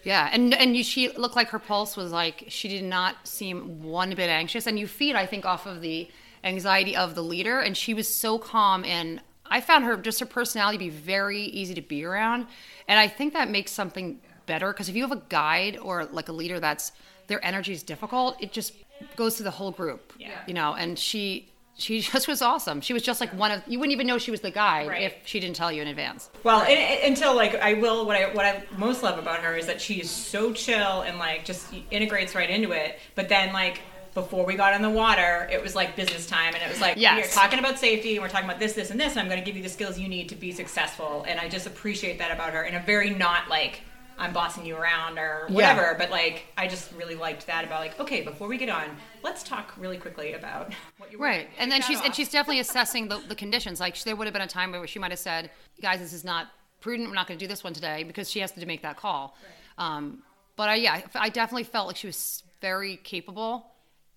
Yeah, 0.04 0.30
and 0.32 0.54
and 0.54 0.76
you, 0.76 0.84
she 0.84 1.10
looked 1.10 1.34
like 1.34 1.48
her 1.48 1.58
pulse 1.58 1.96
was 1.96 2.12
like 2.12 2.44
she 2.48 2.68
did 2.68 2.84
not 2.84 3.26
seem 3.26 3.82
one 3.82 4.10
bit 4.14 4.30
anxious. 4.30 4.66
And 4.66 4.78
you 4.78 4.86
feed, 4.86 5.16
I 5.16 5.26
think, 5.26 5.44
off 5.44 5.66
of 5.66 5.80
the 5.80 6.08
anxiety 6.44 6.94
of 6.94 7.14
the 7.16 7.22
leader, 7.22 7.58
and 7.58 7.76
she 7.76 7.94
was 7.94 8.12
so 8.14 8.38
calm. 8.38 8.84
And 8.84 9.20
I 9.50 9.60
found 9.60 9.84
her 9.84 9.96
just 9.96 10.20
her 10.20 10.26
personality 10.26 10.78
to 10.78 10.84
be 10.84 10.90
very 10.90 11.40
easy 11.42 11.74
to 11.74 11.82
be 11.82 12.04
around, 12.04 12.46
and 12.86 12.98
I 13.00 13.08
think 13.08 13.32
that 13.32 13.50
makes 13.50 13.72
something 13.72 14.20
better 14.46 14.72
because 14.72 14.88
if 14.88 14.94
you 14.96 15.02
have 15.02 15.12
a 15.12 15.22
guide 15.28 15.76
or 15.76 16.04
like 16.06 16.28
a 16.28 16.32
leader 16.32 16.60
that's 16.60 16.92
their 17.26 17.44
energy 17.44 17.72
is 17.72 17.82
difficult, 17.82 18.36
it 18.40 18.52
just 18.52 18.72
goes 19.16 19.36
to 19.36 19.42
the 19.42 19.50
whole 19.50 19.70
group. 19.70 20.12
Yeah. 20.18 20.30
you 20.46 20.54
know, 20.54 20.74
and 20.74 20.98
she. 20.98 21.50
She 21.80 22.00
just 22.12 22.26
was 22.26 22.42
awesome. 22.42 22.80
She 22.80 22.92
was 22.92 23.04
just 23.04 23.20
like 23.20 23.30
one 23.34 23.52
of 23.52 23.62
you 23.68 23.78
wouldn't 23.78 23.92
even 23.92 24.08
know 24.08 24.18
she 24.18 24.32
was 24.32 24.40
the 24.40 24.50
guide 24.50 24.88
Right. 24.88 25.02
if 25.02 25.14
she 25.26 25.38
didn't 25.38 25.54
tell 25.54 25.70
you 25.70 25.80
in 25.80 25.86
advance. 25.86 26.28
Well, 26.42 26.62
and, 26.62 26.70
and- 26.70 27.04
until 27.14 27.36
like 27.36 27.54
I 27.54 27.74
will, 27.74 28.04
what 28.04 28.16
I 28.16 28.34
what 28.34 28.44
I 28.44 28.64
most 28.76 29.04
love 29.04 29.16
about 29.16 29.38
her 29.44 29.54
is 29.56 29.66
that 29.66 29.80
she 29.80 30.00
is 30.00 30.10
so 30.10 30.52
chill 30.52 31.02
and 31.02 31.20
like 31.20 31.44
just 31.44 31.72
integrates 31.92 32.34
right 32.34 32.50
into 32.50 32.72
it. 32.72 32.98
But 33.14 33.28
then 33.28 33.52
like 33.52 33.80
before 34.12 34.44
we 34.44 34.56
got 34.56 34.74
in 34.74 34.82
the 34.82 34.90
water, 34.90 35.48
it 35.52 35.62
was 35.62 35.76
like 35.76 35.94
business 35.94 36.26
time, 36.26 36.52
and 36.54 36.64
it 36.64 36.68
was 36.68 36.80
like 36.80 36.96
Yes. 36.96 37.16
we're 37.36 37.40
talking 37.40 37.60
about 37.60 37.78
safety, 37.78 38.16
and 38.16 38.22
we're 38.24 38.28
talking 38.28 38.48
about 38.48 38.58
this, 38.58 38.72
this, 38.72 38.90
and 38.90 38.98
this. 38.98 39.12
And 39.12 39.20
I'm 39.20 39.28
going 39.28 39.38
to 39.38 39.44
give 39.46 39.56
you 39.56 39.62
the 39.62 39.68
skills 39.68 39.96
you 40.00 40.08
need 40.08 40.28
to 40.30 40.34
be 40.34 40.50
successful, 40.50 41.24
and 41.28 41.38
I 41.38 41.48
just 41.48 41.68
appreciate 41.68 42.18
that 42.18 42.32
about 42.32 42.54
her 42.54 42.64
in 42.64 42.74
a 42.74 42.80
very 42.80 43.10
not 43.10 43.48
like. 43.48 43.82
I'm 44.18 44.32
bossing 44.32 44.66
you 44.66 44.76
around 44.76 45.18
or 45.18 45.46
whatever, 45.48 45.94
but 45.96 46.10
like 46.10 46.46
I 46.56 46.66
just 46.66 46.92
really 46.92 47.14
liked 47.14 47.46
that 47.46 47.64
about 47.64 47.80
like 47.80 47.98
okay, 48.00 48.22
before 48.22 48.48
we 48.48 48.58
get 48.58 48.68
on, 48.68 48.96
let's 49.22 49.42
talk 49.42 49.74
really 49.78 49.96
quickly 49.96 50.32
about 50.32 50.72
what 50.98 51.12
you're 51.12 51.20
Right, 51.20 51.48
and 51.58 51.70
then 51.70 51.82
she's 51.82 51.98
that 51.98 52.06
and 52.06 52.14
she's 52.14 52.30
definitely 52.30 52.60
assessing 52.60 53.08
the, 53.08 53.22
the 53.28 53.34
conditions. 53.34 53.80
Like 53.80 54.00
there 54.02 54.16
would 54.16 54.26
have 54.26 54.34
been 54.34 54.42
a 54.42 54.48
time 54.48 54.72
where 54.72 54.86
she 54.86 54.98
might 54.98 55.12
have 55.12 55.20
said, 55.20 55.50
"Guys, 55.80 56.00
this 56.00 56.12
is 56.12 56.24
not 56.24 56.48
prudent. 56.80 57.08
We're 57.08 57.14
not 57.14 57.26
going 57.28 57.38
to 57.38 57.44
do 57.44 57.48
this 57.48 57.62
one 57.62 57.74
today," 57.74 58.04
because 58.04 58.28
she 58.30 58.40
has 58.40 58.50
to 58.52 58.66
make 58.66 58.82
that 58.82 58.96
call. 58.96 59.36
Um, 59.78 60.22
but 60.56 60.68
I, 60.68 60.74
yeah, 60.74 60.94
I 61.14 61.26
I 61.26 61.28
definitely 61.28 61.64
felt 61.64 61.86
like 61.86 61.96
she 61.96 62.08
was 62.08 62.42
very 62.60 62.96
capable, 62.96 63.66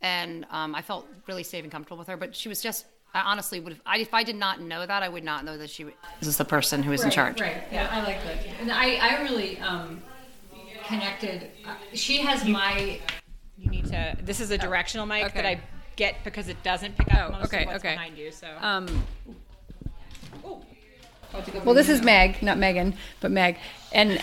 and 0.01 0.45
um, 0.49 0.73
I 0.73 0.81
felt 0.81 1.07
really 1.27 1.43
safe 1.43 1.63
and 1.63 1.71
comfortable 1.71 1.97
with 1.97 2.07
her. 2.07 2.17
But 2.17 2.35
she 2.35 2.49
was 2.49 2.61
just, 2.61 2.85
I 3.13 3.21
honestly 3.21 3.59
would 3.59 3.73
have, 3.73 3.81
I, 3.85 3.97
if 3.97 4.13
I 4.13 4.23
did 4.23 4.37
not 4.37 4.61
know 4.61 4.85
that, 4.85 5.03
I 5.03 5.09
would 5.09 5.23
not 5.23 5.43
know 5.43 5.57
that 5.57 5.69
she 5.69 5.83
was 5.83 5.93
this 6.19 6.29
is 6.29 6.37
the 6.37 6.45
person 6.45 6.81
who 6.81 6.91
is 6.93 6.99
was 6.99 7.05
in 7.05 7.11
charge. 7.11 7.41
Right. 7.41 7.63
Yeah, 7.71 7.89
I 7.91 8.01
like 8.03 8.23
that. 8.23 8.45
And 8.61 8.71
I, 8.71 8.95
I 8.95 9.21
really 9.21 9.59
um, 9.59 10.01
connected. 10.85 11.51
Uh, 11.65 11.75
she 11.93 12.19
has 12.19 12.45
my. 12.45 12.99
You 13.57 13.69
need 13.69 13.85
to. 13.87 14.15
This 14.21 14.39
is 14.39 14.51
a 14.51 14.57
directional 14.57 15.05
mic 15.05 15.25
Okay. 15.25 15.41
that 15.41 15.45
I 15.45 15.61
get 15.97 16.23
because 16.23 16.47
it 16.47 16.61
doesn't 16.63 16.97
pick 16.97 17.13
up 17.13 17.29
Oh, 17.29 17.39
most 17.39 17.53
okay, 17.53 17.63
of 17.63 17.67
what's 17.67 17.83
okay. 17.83 17.95
behind 17.95 18.17
you. 18.17 18.31
So. 18.31 18.47
Um, 18.61 19.03
well, 21.63 21.75
this 21.75 21.89
is 21.89 22.01
Meg, 22.01 22.41
not 22.41 22.57
Megan, 22.57 22.93
but 23.19 23.31
Meg. 23.31 23.57
And 23.91 24.21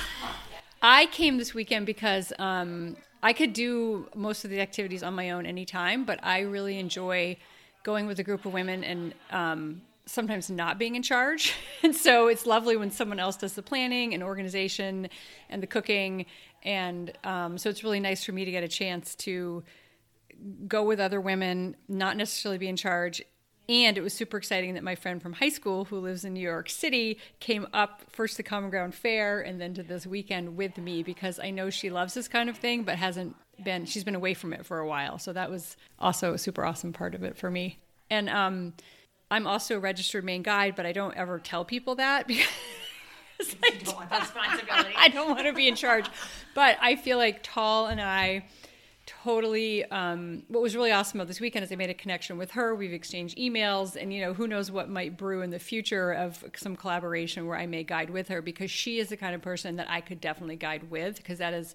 I 0.83 1.07
came 1.07 1.38
this 1.38 1.54
weekend 1.54 1.87
because 1.87 2.33
um, 2.38 2.97
I 3.23 3.33
could 3.33 3.52
do 3.52 4.09
most 4.14 4.45
of 4.45 4.50
the 4.50 4.61
activities 4.61 5.02
on 5.02 5.14
my 5.14 5.30
own 5.30 5.47
anytime, 5.47 6.04
but 6.04 6.21
I 6.23 6.40
really 6.40 6.78
enjoy 6.78 7.37
going 7.88 8.07
with 8.07 8.18
a 8.18 8.23
group 8.23 8.45
of 8.45 8.52
women 8.52 8.85
and 8.85 9.14
um, 9.30 9.80
sometimes 10.04 10.50
not 10.50 10.78
being 10.78 10.95
in 10.95 11.02
charge. 11.02 11.54
And 11.83 11.97
so 11.97 12.26
it's 12.26 12.45
lovely 12.45 12.76
when 12.76 12.90
someone 12.90 13.18
else 13.18 13.37
does 13.37 13.54
the 13.54 13.62
planning 13.62 14.12
and 14.12 14.23
organization 14.23 15.09
and 15.49 15.62
the 15.62 15.66
cooking. 15.66 16.26
And 16.64 17.12
um, 17.25 17.57
so 17.57 17.71
it's 17.71 17.83
really 17.83 18.00
nice 18.00 18.25
for 18.25 18.33
me 18.33 18.45
to 18.45 18.50
get 18.50 18.62
a 18.62 18.68
chance 18.68 19.14
to 19.26 19.62
go 20.66 20.83
with 20.83 21.00
other 21.00 21.21
women, 21.21 21.76
not 21.88 22.18
necessarily 22.18 22.59
be 22.59 22.68
in 22.68 22.76
charge. 22.76 23.23
And 23.71 23.97
it 23.97 24.02
was 24.02 24.12
super 24.12 24.37
exciting 24.37 24.75
that 24.75 24.83
my 24.83 24.97
friend 24.97 25.23
from 25.23 25.33
high 25.35 25.49
school, 25.49 25.87
who 25.87 25.99
lives 25.99 26.25
in 26.26 26.35
New 26.35 26.40
York 26.40 26.68
City, 26.68 27.18
came 27.40 27.66
up 27.73 28.02
first 28.11 28.37
to 28.37 28.42
Common 28.42 28.68
Ground 28.68 28.95
Fair 28.95 29.40
and 29.40 29.59
then 29.59 29.73
to 29.75 29.83
this 29.83 30.07
weekend 30.07 30.57
with 30.59 30.76
me 30.76 31.02
because 31.02 31.38
I 31.38 31.50
know 31.50 31.71
she 31.71 31.88
loves 31.88 32.12
this 32.12 32.28
kind 32.28 32.50
of 32.50 32.59
thing, 32.59 32.83
but 32.83 32.97
hasn't 32.97 33.35
been, 33.62 33.85
she's 33.87 34.05
been 34.05 34.15
away 34.15 34.35
from 34.35 34.53
it 34.53 34.65
for 34.65 34.79
a 34.79 34.87
while. 34.87 35.19
So 35.19 35.33
that 35.33 35.50
was 35.50 35.77
also 35.99 36.35
a 36.35 36.38
super 36.38 36.65
awesome 36.65 36.93
part 36.93 37.15
of 37.15 37.23
it 37.23 37.37
for 37.37 37.50
me. 37.50 37.79
And 38.11 38.29
um, 38.29 38.75
I'm 39.31 39.47
also 39.47 39.77
a 39.77 39.81
registered 39.81 40.25
Maine 40.25 40.43
guide, 40.43 40.75
but 40.77 40.87
I 40.87 40.93
don't 40.93 41.17
ever 41.17 41.38
tell 41.38 41.65
people 41.65 41.97
that 41.97 42.27
because 42.27 43.57
I 43.62 43.71
don't 43.83 43.95
want 43.95 44.11
that 44.11 44.21
responsibility. 44.21 44.95
I 44.99 45.09
don't 45.09 45.31
want 45.31 45.47
to 45.47 45.53
be 45.53 45.69
in 45.69 45.75
charge. 45.75 46.07
But 46.55 46.79
I 46.81 46.97
feel 46.97 47.19
like 47.19 47.41
Tall 47.43 47.87
and 47.87 48.00
I 48.00 48.45
totally 49.25 49.85
um, 49.87 50.43
what 50.49 50.62
was 50.62 50.77
really 50.77 50.93
awesome 50.93 51.19
about 51.19 51.29
this 51.29 51.41
weekend 51.41 51.65
is 51.65 51.73
I 51.73 51.77
made 51.77 51.88
a 51.88 51.95
connection 51.95 52.37
with 52.37 52.50
her. 52.53 52.75
We've 52.75 52.93
exchanged 52.93 53.38
emails 53.38 53.97
and 54.00 54.12
you 54.12 54.21
know, 54.21 54.35
who 54.35 54.47
knows 54.47 54.71
what 54.71 54.91
might 54.91 55.17
brew 55.17 55.41
in 55.41 55.50
the 55.50 55.59
future 55.59 56.12
of 56.12 56.45
some 56.57 56.77
collaboration 56.77 57.47
where 57.47 57.57
I 57.57 57.67
may 57.67 57.85
guide 57.85 58.11
with 58.11 58.29
her 58.29 58.43
because 58.43 58.71
she 58.71 58.99
is 58.99 59.09
the 59.09 59.17
kind 59.17 59.35
of 59.35 59.41
person 59.41 59.77
that 59.77 59.88
I 59.88 60.03
could 60.03 60.21
definitely 60.21 60.57
guide 60.57 60.91
with 60.91 61.17
because 61.17 61.38
that 61.38 61.55
is 61.55 61.75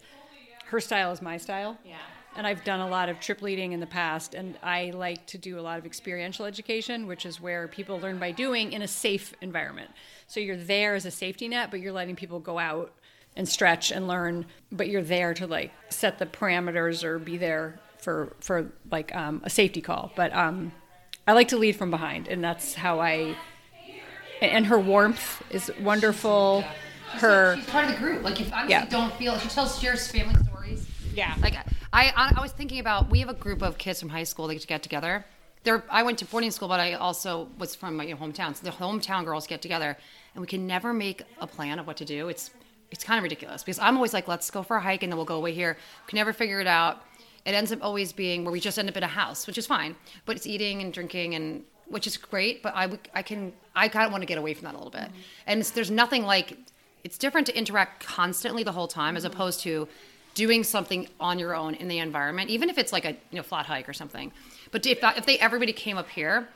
her 0.66 0.80
style 0.80 1.12
is 1.12 1.22
my 1.22 1.38
style. 1.38 1.78
Yeah. 1.86 1.98
And 2.36 2.48
I've 2.48 2.64
done 2.64 2.80
a 2.80 2.88
lot 2.88 3.10
of 3.10 3.20
trip 3.20 3.44
leading 3.44 3.74
in 3.74 3.80
the 3.80 3.86
past, 3.86 4.34
and 4.34 4.58
I 4.64 4.90
like 4.90 5.26
to 5.28 5.38
do 5.38 5.60
a 5.60 5.62
lot 5.62 5.78
of 5.78 5.86
experiential 5.86 6.46
education, 6.46 7.06
which 7.06 7.28
is 7.28 7.40
where 7.40 7.68
people 7.68 8.00
learn 8.00 8.18
by 8.18 8.32
doing 8.32 8.74
in 8.74 8.82
a 8.82 8.88
safe 8.88 9.36
environment. 9.42 9.92
So 10.26 10.40
you're 10.40 10.58
there 10.58 10.96
as 10.96 11.06
a 11.06 11.12
safety 11.12 11.48
net, 11.48 11.70
but 11.70 11.80
you're 11.80 11.92
letting 11.94 12.16
people 12.16 12.40
go 12.40 12.58
out 12.58 12.92
and 13.36 13.48
stretch 13.48 13.92
and 13.92 14.08
learn, 14.08 14.46
but 14.72 14.90
you're 14.90 15.04
there 15.04 15.36
to 15.36 15.46
like 15.46 15.72
set 15.90 16.18
the 16.18 16.26
parameters 16.26 17.04
or 17.04 17.20
be 17.20 17.38
there 17.38 17.80
for 18.00 18.34
for 18.40 18.72
like 18.92 19.14
um, 19.16 19.42
a 19.44 19.50
safety 19.50 19.82
call. 19.82 20.12
But 20.16 20.34
um, 20.36 20.72
I 21.28 21.34
like 21.34 21.50
to 21.50 21.58
lead 21.58 21.76
from 21.76 21.92
behind, 21.92 22.28
and 22.28 22.44
that's 22.44 22.74
how 22.74 23.00
I. 23.00 23.36
And 24.42 24.66
her 24.66 24.80
warmth 24.80 25.42
is 25.52 25.72
wonderful. 25.80 26.64
Her 27.12 27.56
She's 27.58 27.66
part 27.68 27.86
of 27.86 27.92
the 27.92 27.98
group. 27.98 28.24
Like, 28.24 28.42
if 28.42 28.52
I 28.52 28.68
Yeah. 28.68 28.86
don't 28.86 29.14
feel, 29.18 29.38
she 29.38 29.48
tells 29.48 29.80
shares 29.80 30.08
family. 30.08 30.36
Yeah. 31.14 31.36
Like, 31.42 31.56
I, 31.92 32.34
I, 32.36 32.42
was 32.42 32.52
thinking 32.52 32.80
about, 32.80 33.10
we 33.10 33.20
have 33.20 33.30
a 33.30 33.34
group 33.36 33.62
of 33.62 33.78
kids 33.78 34.00
from 34.00 34.10
high 34.10 34.24
school 34.24 34.48
that 34.48 34.68
get 34.68 34.82
together. 34.82 35.26
They're, 35.64 35.84
I 35.90 36.04
went 36.04 36.20
to 36.20 36.26
boarding 36.26 36.52
school, 36.52 36.68
but 36.68 36.80
I 36.80 36.94
also 36.94 37.50
was 37.58 37.76
from 37.76 37.96
my 37.96 38.06
hometown. 38.08 38.56
So 38.56 38.66
the 38.66 38.72
hometown 38.72 39.24
girls 39.24 39.48
get 39.48 39.62
together, 39.62 39.96
and 40.34 40.42
we 40.42 40.48
can 40.48 40.66
never 40.68 40.92
make 40.92 41.22
a 41.40 41.48
plan 41.48 41.80
of 41.80 41.88
what 41.88 41.98
to 41.98 42.06
do. 42.06 42.30
It's, 42.30 42.52
it's 42.92 43.04
kind 43.04 43.18
of 43.18 43.24
ridiculous 43.24 43.64
because 43.64 43.80
I'm 43.80 43.96
always 43.96 44.14
like, 44.14 44.28
let's 44.28 44.50
go 44.52 44.64
for 44.64 44.78
a 44.78 44.82
hike, 44.82 45.04
and 45.04 45.12
then 45.12 45.18
we'll 45.18 45.26
go 45.26 45.38
away 45.38 45.54
here. 45.54 45.78
We 46.06 46.10
can 46.10 46.18
never 46.18 46.34
figure 46.34 46.60
it 46.60 46.68
out. 46.68 47.04
It 47.46 47.54
ends 47.54 47.72
up 47.72 47.80
always 47.82 48.12
being 48.12 48.44
where 48.44 48.52
we 48.52 48.60
just 48.60 48.80
end 48.80 48.90
up 48.90 48.98
in 48.98 49.04
a 49.04 49.08
house, 49.08 49.48
which 49.48 49.58
is 49.58 49.68
fine. 49.68 49.96
But 50.26 50.36
it's 50.36 50.48
eating 50.48 50.82
and 50.82 50.94
drinking 50.94 51.36
and 51.36 51.64
which 51.88 52.08
is 52.08 52.18
great. 52.18 52.64
But 52.64 52.74
I, 52.76 52.98
I 53.14 53.22
can 53.22 53.54
I 53.76 53.90
kind 53.90 54.06
of 54.06 54.12
want 54.12 54.22
to 54.22 54.26
get 54.26 54.38
away 54.38 54.54
from 54.54 54.64
that 54.66 54.76
a 54.76 54.78
little 54.78 54.92
bit. 54.92 55.10
And 55.46 55.60
it's, 55.60 55.72
there's 55.72 55.92
nothing 55.92 56.24
like 56.24 56.58
it's 57.04 57.18
different 57.18 57.48
to 57.48 57.58
interact 57.58 58.06
constantly 58.06 58.64
the 58.64 58.72
whole 58.72 58.88
time 58.88 59.18
as 59.18 59.26
opposed 59.26 59.60
to 59.62 59.90
doing 60.34 60.64
something 60.64 61.08
on 61.20 61.40
your 61.40 61.56
own 61.56 61.76
in 61.76 61.88
the 61.88 62.00
environment, 62.00 62.50
even 62.50 62.70
if 62.70 62.78
it's 62.78 62.92
like 62.92 63.06
a 63.06 63.12
you 63.12 63.38
know 63.38 63.44
flat 63.44 63.66
hike 63.66 63.88
or 63.88 63.94
something. 63.94 64.32
But 64.72 64.86
if 64.86 65.02
that, 65.02 65.18
if 65.18 65.26
they 65.26 65.38
everybody 65.40 65.74
came 65.74 65.98
up 65.98 66.10
here, 66.10 66.48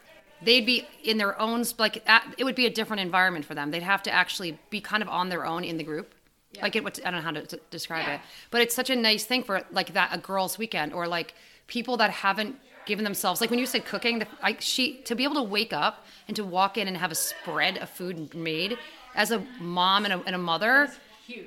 they'd 0.42 0.66
be 0.66 0.88
in 1.04 1.18
their 1.18 1.40
own 1.40 1.64
like 1.78 2.08
at, 2.08 2.26
it 2.38 2.44
would 2.44 2.56
be 2.56 2.66
a 2.66 2.70
different 2.70 3.02
environment 3.02 3.46
for 3.46 3.56
them. 3.56 3.72
They'd 3.72 3.84
have 3.84 4.04
to 4.04 4.12
actually 4.12 4.58
be 4.70 4.82
kind 4.82 5.04
of 5.04 5.10
on 5.10 5.30
their 5.30 5.46
own 5.46 5.64
in 5.64 5.78
the 5.78 5.84
group. 5.84 6.14
Like 6.62 6.76
it, 6.76 6.84
what 6.84 7.00
I 7.06 7.12
don't 7.12 7.20
know 7.20 7.26
how 7.26 7.32
to 7.32 7.60
describe 7.70 8.08
it, 8.08 8.20
but 8.50 8.62
it's 8.62 8.74
such 8.74 8.90
a 8.90 8.96
nice 8.96 9.26
thing 9.26 9.44
for 9.44 9.62
like 9.72 9.94
that 9.94 10.10
a 10.12 10.18
girls' 10.18 10.58
weekend 10.58 10.92
or 10.92 11.08
like 11.08 11.36
people 11.68 11.98
that 11.98 12.10
haven't 12.10 12.56
given 12.88 13.04
themselves 13.04 13.42
like 13.42 13.52
when 13.52 13.60
you 13.60 13.66
said 13.66 13.86
cooking, 13.86 14.20
the, 14.20 14.28
I, 14.42 14.56
she 14.60 14.96
to 15.04 15.14
be 15.14 15.24
able 15.24 15.36
to 15.36 15.44
wake 15.44 15.74
up 15.74 16.06
and 16.28 16.36
to 16.36 16.44
walk 16.44 16.78
in 16.78 16.88
and 16.88 16.98
have 16.98 17.12
a 17.12 17.16
spread 17.16 17.78
of 17.78 17.90
food 17.90 18.34
made 18.34 18.78
as 19.14 19.30
a 19.32 19.46
mom 19.60 20.06
and 20.06 20.14
a, 20.14 20.22
and 20.26 20.36
a 20.36 20.40
mother. 20.40 20.90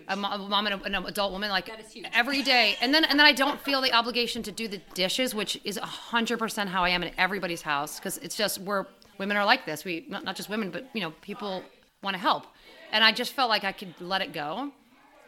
A 0.08 0.16
mo- 0.16 0.30
a 0.30 0.38
mom 0.38 0.66
and, 0.66 0.80
a, 0.80 0.84
an 0.84 0.94
adult 1.06 1.32
woman, 1.32 1.50
like 1.50 1.70
every 2.12 2.42
day, 2.42 2.76
and 2.80 2.92
then 2.94 3.04
and 3.04 3.18
then 3.18 3.26
I 3.26 3.32
don't 3.32 3.60
feel 3.60 3.80
the 3.80 3.92
obligation 3.92 4.42
to 4.44 4.52
do 4.52 4.68
the 4.68 4.78
dishes, 4.94 5.34
which 5.34 5.60
is 5.64 5.78
hundred 5.78 6.38
percent 6.38 6.70
how 6.70 6.84
I 6.84 6.90
am 6.90 7.02
in 7.02 7.12
everybody's 7.16 7.62
house, 7.62 7.98
because 7.98 8.18
it's 8.18 8.36
just 8.36 8.58
we're 8.60 8.86
women 9.18 9.36
are 9.36 9.44
like 9.44 9.64
this. 9.66 9.84
We 9.84 10.04
not, 10.08 10.24
not 10.24 10.36
just 10.36 10.48
women, 10.48 10.70
but 10.70 10.86
you 10.92 11.00
know 11.00 11.12
people 11.22 11.62
want 12.02 12.14
to 12.14 12.20
help, 12.20 12.46
and 12.92 13.02
I 13.04 13.12
just 13.12 13.32
felt 13.32 13.48
like 13.48 13.64
I 13.64 13.72
could 13.72 13.94
let 14.00 14.20
it 14.22 14.32
go, 14.32 14.70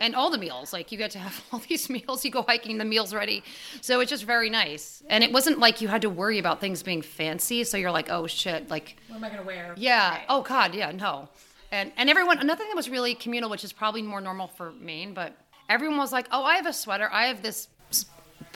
and 0.01 0.15
all 0.15 0.31
the 0.31 0.39
meals, 0.39 0.73
like 0.73 0.93
you 0.93 0.99
get 0.99 1.13
to 1.13 1.19
have 1.19 1.43
all 1.53 1.63
these 1.69 1.89
meals. 1.89 2.25
You 2.25 2.31
go 2.31 2.43
hiking, 2.43 2.79
the 2.79 2.85
meals 2.85 3.15
ready, 3.15 3.43
so 3.81 4.01
it's 4.01 4.11
just 4.11 4.25
very 4.25 4.51
nice. 4.51 5.03
And 5.09 5.25
it 5.25 5.33
wasn't 5.33 5.61
like 5.61 5.81
you 5.81 5.89
had 5.89 6.03
to 6.03 6.11
worry 6.11 6.39
about 6.39 6.61
things 6.61 6.83
being 6.83 7.03
fancy. 7.03 7.65
So 7.65 7.77
you're 7.77 7.91
like, 7.91 8.11
oh 8.11 8.27
shit, 8.27 8.69
like 8.69 8.97
what 9.09 9.17
am 9.17 9.25
I 9.25 9.31
gonna 9.31 9.43
wear? 9.45 9.75
yeah. 9.79 10.21
Oh 10.29 10.43
God. 10.43 10.75
Yeah. 10.75 10.91
No. 10.93 11.29
And 11.73 11.91
and 11.97 12.11
everyone. 12.11 12.39
Another 12.39 12.59
thing 12.59 12.69
that 12.69 12.77
was 12.77 12.91
really 12.91 13.15
communal, 13.15 13.49
which 13.49 13.65
is 13.65 13.73
probably 13.73 14.03
more 14.03 14.21
normal 14.21 14.47
for 14.47 14.73
Maine, 14.73 15.15
but 15.15 15.33
everyone 15.71 15.97
was 15.97 16.13
like, 16.13 16.29
"Oh, 16.31 16.45
I 16.45 16.57
have 16.57 16.67
a 16.67 16.73
sweater. 16.73 17.09
I 17.11 17.27
have 17.27 17.43
this, 17.43 17.69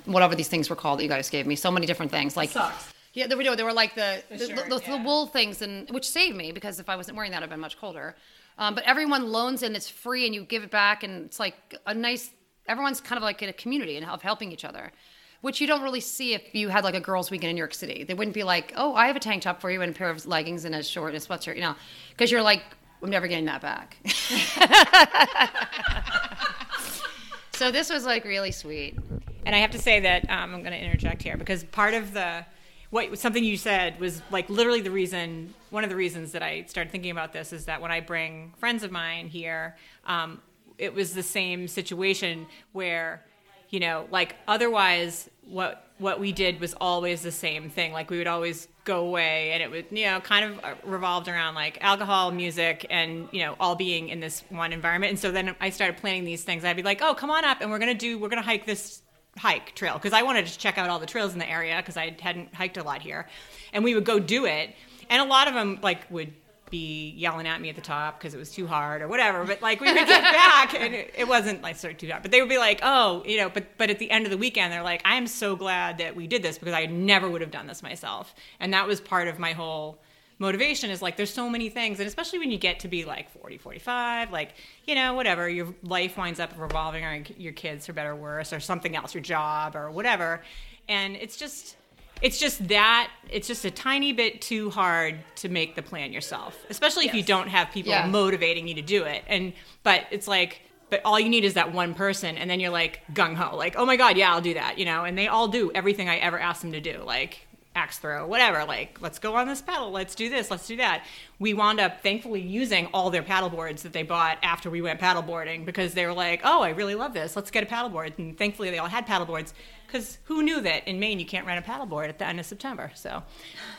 whatever 0.04 0.34
these 0.34 0.48
things 0.48 0.68
were 0.68 0.76
called 0.76 0.98
that 0.98 1.02
you 1.02 1.08
guys 1.08 1.30
gave 1.30 1.46
me. 1.46 1.56
So 1.56 1.70
many 1.70 1.86
different 1.86 2.12
things. 2.12 2.36
Like 2.36 2.50
Socks. 2.50 2.92
Yeah, 3.14 3.26
they 3.26 3.34
were. 3.34 3.56
They 3.56 3.62
were 3.62 3.72
like 3.72 3.94
the 3.94 4.22
the, 4.28 4.36
the, 4.36 4.46
shirt, 4.46 4.68
the, 4.68 4.82
yeah. 4.86 5.02
wool 5.02 5.26
things, 5.26 5.62
and 5.62 5.90
which 5.90 6.06
saved 6.06 6.36
me 6.36 6.52
because 6.52 6.78
if 6.78 6.90
I 6.90 6.96
wasn't 6.96 7.16
wearing 7.16 7.32
that, 7.32 7.42
I'd 7.42 7.48
been 7.48 7.58
much 7.58 7.78
colder. 7.78 8.14
Um, 8.58 8.74
but 8.74 8.84
everyone 8.84 9.32
loans 9.32 9.62
and 9.62 9.74
it's 9.74 9.88
free, 9.88 10.26
and 10.26 10.34
you 10.34 10.44
give 10.44 10.62
it 10.62 10.70
back, 10.70 11.02
and 11.02 11.24
it's 11.24 11.40
like 11.40 11.74
a 11.86 11.94
nice. 11.94 12.30
Everyone's 12.68 13.00
kind 13.00 13.16
of 13.16 13.22
like 13.22 13.40
in 13.40 13.48
a 13.48 13.54
community 13.54 13.96
and 13.96 14.04
of 14.04 14.20
helping 14.20 14.52
each 14.52 14.66
other, 14.66 14.92
which 15.40 15.62
you 15.62 15.66
don't 15.66 15.82
really 15.82 16.00
see 16.00 16.34
if 16.34 16.54
you 16.54 16.68
had 16.68 16.84
like 16.84 16.94
a 16.94 17.00
girls' 17.00 17.30
weekend 17.30 17.48
in 17.48 17.56
New 17.56 17.60
York 17.60 17.72
City. 17.72 18.04
They 18.04 18.12
wouldn't 18.12 18.34
be 18.34 18.42
like, 18.42 18.74
"Oh, 18.76 18.94
I 18.94 19.06
have 19.06 19.16
a 19.16 19.20
tank 19.20 19.42
top 19.42 19.62
for 19.62 19.70
you 19.70 19.80
and 19.80 19.94
a 19.94 19.98
pair 19.98 20.10
of 20.10 20.26
leggings 20.26 20.66
and 20.66 20.74
a 20.74 20.82
short 20.82 21.14
and 21.14 21.22
a 21.22 21.26
sweatshirt," 21.26 21.54
you 21.54 21.62
know, 21.62 21.76
because 22.10 22.30
you're 22.30 22.42
like, 22.42 22.64
"I'm 23.02 23.10
never 23.10 23.26
getting 23.26 23.46
that 23.46 23.60
back." 23.60 23.96
so 27.52 27.70
this 27.70 27.90
was 27.90 28.04
like 28.04 28.24
really 28.24 28.52
sweet. 28.52 28.96
And 29.44 29.54
I 29.54 29.58
have 29.58 29.70
to 29.70 29.78
say 29.78 30.00
that 30.00 30.28
um, 30.28 30.54
I'm 30.54 30.62
going 30.62 30.72
to 30.72 30.82
interject 30.82 31.22
here 31.22 31.36
because 31.36 31.64
part 31.64 31.94
of 31.94 32.12
the 32.12 32.44
what 32.90 33.18
something 33.18 33.42
you 33.42 33.56
said 33.56 33.98
was 34.00 34.22
like 34.30 34.48
literally 34.48 34.80
the 34.80 34.90
reason 34.90 35.54
one 35.70 35.84
of 35.84 35.90
the 35.90 35.96
reasons 35.96 36.32
that 36.32 36.42
I 36.42 36.64
started 36.66 36.90
thinking 36.90 37.10
about 37.10 37.32
this 37.32 37.52
is 37.52 37.66
that 37.66 37.80
when 37.80 37.90
I 37.90 38.00
bring 38.00 38.52
friends 38.58 38.82
of 38.82 38.92
mine 38.92 39.28
here, 39.28 39.76
um, 40.04 40.40
it 40.78 40.94
was 40.94 41.14
the 41.14 41.22
same 41.22 41.68
situation 41.68 42.46
where 42.72 43.24
you 43.70 43.80
know 43.80 44.06
like 44.10 44.36
otherwise 44.46 45.28
what 45.46 45.86
what 45.98 46.20
we 46.20 46.30
did 46.32 46.60
was 46.60 46.74
always 46.78 47.22
the 47.22 47.32
same 47.32 47.70
thing. 47.70 47.92
Like 47.92 48.10
we 48.10 48.18
would 48.18 48.26
always 48.26 48.68
go 48.84 49.06
away 49.06 49.52
and 49.52 49.62
it 49.62 49.70
would 49.70 49.86
you 49.90 50.06
know 50.06 50.20
kind 50.20 50.44
of 50.44 50.64
uh, 50.64 50.74
revolved 50.84 51.28
around 51.28 51.54
like 51.54 51.78
alcohol 51.80 52.30
music 52.30 52.86
and 52.90 53.28
you 53.32 53.40
know 53.40 53.56
all 53.58 53.74
being 53.74 54.08
in 54.08 54.20
this 54.20 54.42
one 54.50 54.72
environment. 54.72 55.10
And 55.10 55.18
so 55.18 55.32
then 55.32 55.54
i 55.60 55.70
started 55.70 55.96
planning 55.96 56.24
these 56.24 56.44
things. 56.44 56.64
I'd 56.64 56.76
be 56.76 56.82
like 56.82 57.00
oh 57.02 57.14
come 57.14 57.30
on 57.30 57.44
up 57.44 57.60
and 57.60 57.70
we're 57.70 57.78
gonna 57.78 57.94
do 57.94 58.18
we're 58.18 58.28
gonna 58.28 58.42
hike 58.42 58.66
this 58.66 59.02
hike 59.38 59.74
trail. 59.74 59.94
Because 59.94 60.12
i 60.12 60.22
wanted 60.22 60.46
to 60.46 60.58
check 60.58 60.78
out 60.78 60.90
all 60.90 60.98
the 60.98 61.06
trails 61.06 61.32
in 61.32 61.38
the 61.38 61.50
area 61.50 61.76
because 61.78 61.96
i 61.96 62.14
hadn't 62.20 62.54
hiked 62.54 62.76
a 62.76 62.82
lot 62.82 63.00
here. 63.00 63.26
And 63.72 63.82
we 63.82 63.94
would 63.94 64.04
go 64.04 64.18
do 64.18 64.44
it. 64.46 64.74
And 65.08 65.22
a 65.22 65.24
lot 65.24 65.48
of 65.48 65.54
them 65.54 65.78
like 65.82 66.10
would 66.10 66.32
be 66.70 67.10
yelling 67.10 67.46
at 67.46 67.60
me 67.60 67.68
at 67.68 67.76
the 67.76 67.82
top 67.82 68.18
because 68.18 68.34
it 68.34 68.38
was 68.38 68.50
too 68.50 68.66
hard 68.66 69.02
or 69.02 69.08
whatever. 69.08 69.44
But 69.44 69.62
like 69.62 69.80
we 69.80 69.92
would 69.92 70.06
get 70.06 70.22
back 70.22 70.74
and 70.74 70.94
it, 70.94 71.14
it 71.16 71.28
wasn't 71.28 71.62
like 71.62 71.76
sort 71.76 71.94
of 71.94 71.98
too 71.98 72.08
hard. 72.08 72.22
But 72.22 72.32
they 72.32 72.40
would 72.40 72.48
be 72.48 72.58
like, 72.58 72.80
oh, 72.82 73.22
you 73.26 73.36
know. 73.36 73.48
But 73.48 73.78
but 73.78 73.90
at 73.90 73.98
the 73.98 74.10
end 74.10 74.24
of 74.24 74.30
the 74.30 74.38
weekend, 74.38 74.72
they're 74.72 74.82
like, 74.82 75.02
I 75.04 75.16
am 75.16 75.26
so 75.26 75.56
glad 75.56 75.98
that 75.98 76.16
we 76.16 76.26
did 76.26 76.42
this 76.42 76.58
because 76.58 76.74
I 76.74 76.86
never 76.86 77.28
would 77.28 77.40
have 77.40 77.50
done 77.50 77.66
this 77.66 77.82
myself. 77.82 78.34
And 78.60 78.72
that 78.72 78.86
was 78.86 79.00
part 79.00 79.28
of 79.28 79.38
my 79.38 79.52
whole 79.52 80.00
motivation 80.38 80.90
is 80.90 81.00
like 81.00 81.16
there's 81.16 81.32
so 81.32 81.48
many 81.48 81.70
things 81.70 81.98
and 81.98 82.06
especially 82.06 82.38
when 82.38 82.50
you 82.50 82.58
get 82.58 82.80
to 82.80 82.88
be 82.88 83.06
like 83.06 83.30
40 83.30 83.56
45 83.56 84.32
like 84.32 84.52
you 84.84 84.94
know 84.94 85.14
whatever 85.14 85.48
your 85.48 85.74
life 85.82 86.18
winds 86.18 86.40
up 86.40 86.52
revolving 86.58 87.04
around 87.04 87.34
your 87.38 87.54
kids 87.54 87.86
for 87.86 87.94
better 87.94 88.10
or 88.10 88.16
worse 88.16 88.52
or 88.52 88.60
something 88.60 88.94
else 88.94 89.14
your 89.14 89.22
job 89.22 89.74
or 89.74 89.90
whatever 89.90 90.42
and 90.88 91.16
it's 91.16 91.36
just 91.36 91.76
it's 92.22 92.38
just 92.38 92.66
that 92.68 93.10
it's 93.30 93.46
just 93.46 93.64
a 93.64 93.70
tiny 93.70 94.12
bit 94.12 94.40
too 94.40 94.70
hard 94.70 95.18
to 95.36 95.48
make 95.48 95.74
the 95.74 95.82
plan 95.82 96.12
yourself 96.12 96.56
especially 96.70 97.06
if 97.06 97.14
you 97.14 97.22
don't 97.22 97.48
have 97.48 97.70
people 97.70 97.90
Yeah. 97.90 98.06
motivating 98.06 98.66
you 98.68 98.74
to 98.74 98.82
do 98.82 99.04
it. 99.04 99.22
And 99.26 99.52
but 99.82 100.04
it's 100.10 100.26
like 100.28 100.62
but 100.88 101.00
all 101.04 101.18
you 101.18 101.28
need 101.28 101.44
is 101.44 101.54
that 101.54 101.72
one 101.72 101.94
person 101.94 102.38
and 102.38 102.48
then 102.48 102.60
you're 102.60 102.70
like 102.70 103.00
gung-ho 103.12 103.56
like 103.56 103.74
oh 103.76 103.84
my 103.84 103.96
god 103.96 104.16
yeah 104.16 104.32
i'll 104.32 104.40
do 104.40 104.54
that 104.54 104.78
you 104.78 104.84
know? 104.84 105.04
And 105.04 105.16
they 105.18 105.28
all 105.28 105.48
do 105.48 105.70
everything 105.74 106.08
i 106.08 106.16
ever 106.16 106.38
ask 106.38 106.62
them 106.62 106.72
to 106.72 106.80
do 106.80 107.02
like 107.04 107.40
axe 107.74 107.98
throw 107.98 108.26
whatever 108.26 108.64
like 108.64 108.98
let's 109.02 109.18
go 109.18 109.34
on 109.34 109.46
this 109.46 109.60
paddle 109.60 109.90
let's 109.90 110.14
do 110.14 110.30
this 110.30 110.50
let's 110.50 110.66
do 110.66 110.76
that. 110.78 111.04
We 111.38 111.52
wound 111.52 111.78
up 111.80 112.02
thankfully 112.02 112.40
using 112.40 112.86
all 112.94 113.10
their 113.10 113.22
paddle 113.22 113.50
boards 113.50 113.82
that 113.82 113.92
they 113.92 114.02
bought 114.02 114.38
after 114.42 114.70
we 114.70 114.80
went 114.80 114.98
paddle 114.98 115.20
boarding 115.20 115.66
because 115.66 115.92
they 115.92 116.06
were 116.06 116.14
like 116.14 116.40
oh 116.44 116.62
i 116.62 116.70
really 116.70 116.94
love 116.94 117.12
this 117.12 117.36
let's 117.36 117.50
get 117.50 117.62
a 117.62 117.66
paddle 117.66 117.90
board 117.90 118.14
and 118.16 118.38
thankfully 118.38 118.70
they 118.70 118.78
all 118.78 118.88
had 118.88 119.04
paddle 119.06 119.26
boards 119.26 119.52
because 119.86 120.18
who 120.24 120.42
knew 120.42 120.60
that 120.60 120.86
in 120.88 120.98
Maine 121.00 121.18
you 121.18 121.26
can't 121.26 121.46
rent 121.46 121.64
a 121.64 121.68
paddleboard 121.68 122.08
at 122.08 122.18
the 122.18 122.26
end 122.26 122.40
of 122.40 122.46
September? 122.46 122.90
So, 122.94 123.22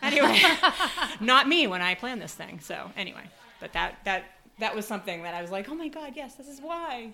anyway, 0.02 0.40
not 1.20 1.48
me 1.48 1.68
when 1.68 1.82
I 1.82 1.96
planned 1.96 2.22
this 2.22 2.34
thing. 2.34 2.60
So, 2.60 2.92
anyway, 2.96 3.24
but 3.60 3.74
that 3.74 4.00
that 4.06 4.24
that 4.60 4.76
was 4.76 4.86
something 4.86 5.24
that 5.24 5.34
I 5.34 5.42
was 5.42 5.52
like, 5.52 5.70
oh 5.70 5.76
my 5.76 5.88
god, 5.88 6.14
yes, 6.16 6.36
this 6.36 6.48
is 6.48 6.60
why. 6.62 7.12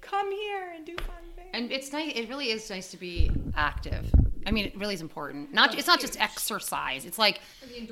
Come 0.00 0.32
here 0.32 0.72
and 0.74 0.84
do 0.84 0.96
fun 0.96 1.14
things. 1.36 1.50
And 1.54 1.70
it's 1.70 1.92
nice. 1.92 2.12
It 2.14 2.28
really 2.28 2.50
is 2.50 2.68
nice 2.68 2.90
to 2.90 2.96
be 2.96 3.30
active. 3.56 4.04
I 4.46 4.50
mean, 4.50 4.66
it 4.66 4.76
really 4.76 4.94
is 4.94 5.00
important. 5.00 5.52
Not 5.52 5.78
it's 5.78 5.86
not 5.86 6.00
just 6.00 6.20
exercise. 6.20 7.04
It's 7.04 7.18
like 7.18 7.40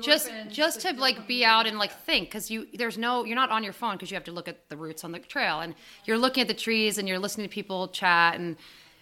just 0.01 0.29
just 0.49 0.81
to 0.81 0.93
like 0.93 1.27
be 1.27 1.45
out 1.45 1.67
and 1.67 1.77
like 1.79 1.91
think 1.91 2.27
because 2.27 2.51
you 2.51 2.67
there's 2.73 2.97
no 2.97 3.23
you're 3.23 3.35
not 3.35 3.49
on 3.49 3.63
your 3.63 3.73
phone 3.73 3.93
because 3.93 4.11
you 4.11 4.15
have 4.15 4.25
to 4.25 4.31
look 4.31 4.47
at 4.47 4.69
the 4.69 4.77
routes 4.77 5.03
on 5.03 5.11
the 5.11 5.19
trail 5.19 5.61
and 5.61 5.73
you're 6.05 6.17
looking 6.17 6.41
at 6.41 6.47
the 6.47 6.53
trees 6.53 6.97
and 6.97 7.07
you're 7.07 7.19
listening 7.19 7.47
to 7.47 7.53
people 7.53 7.87
chat 7.87 8.35
and 8.35 8.57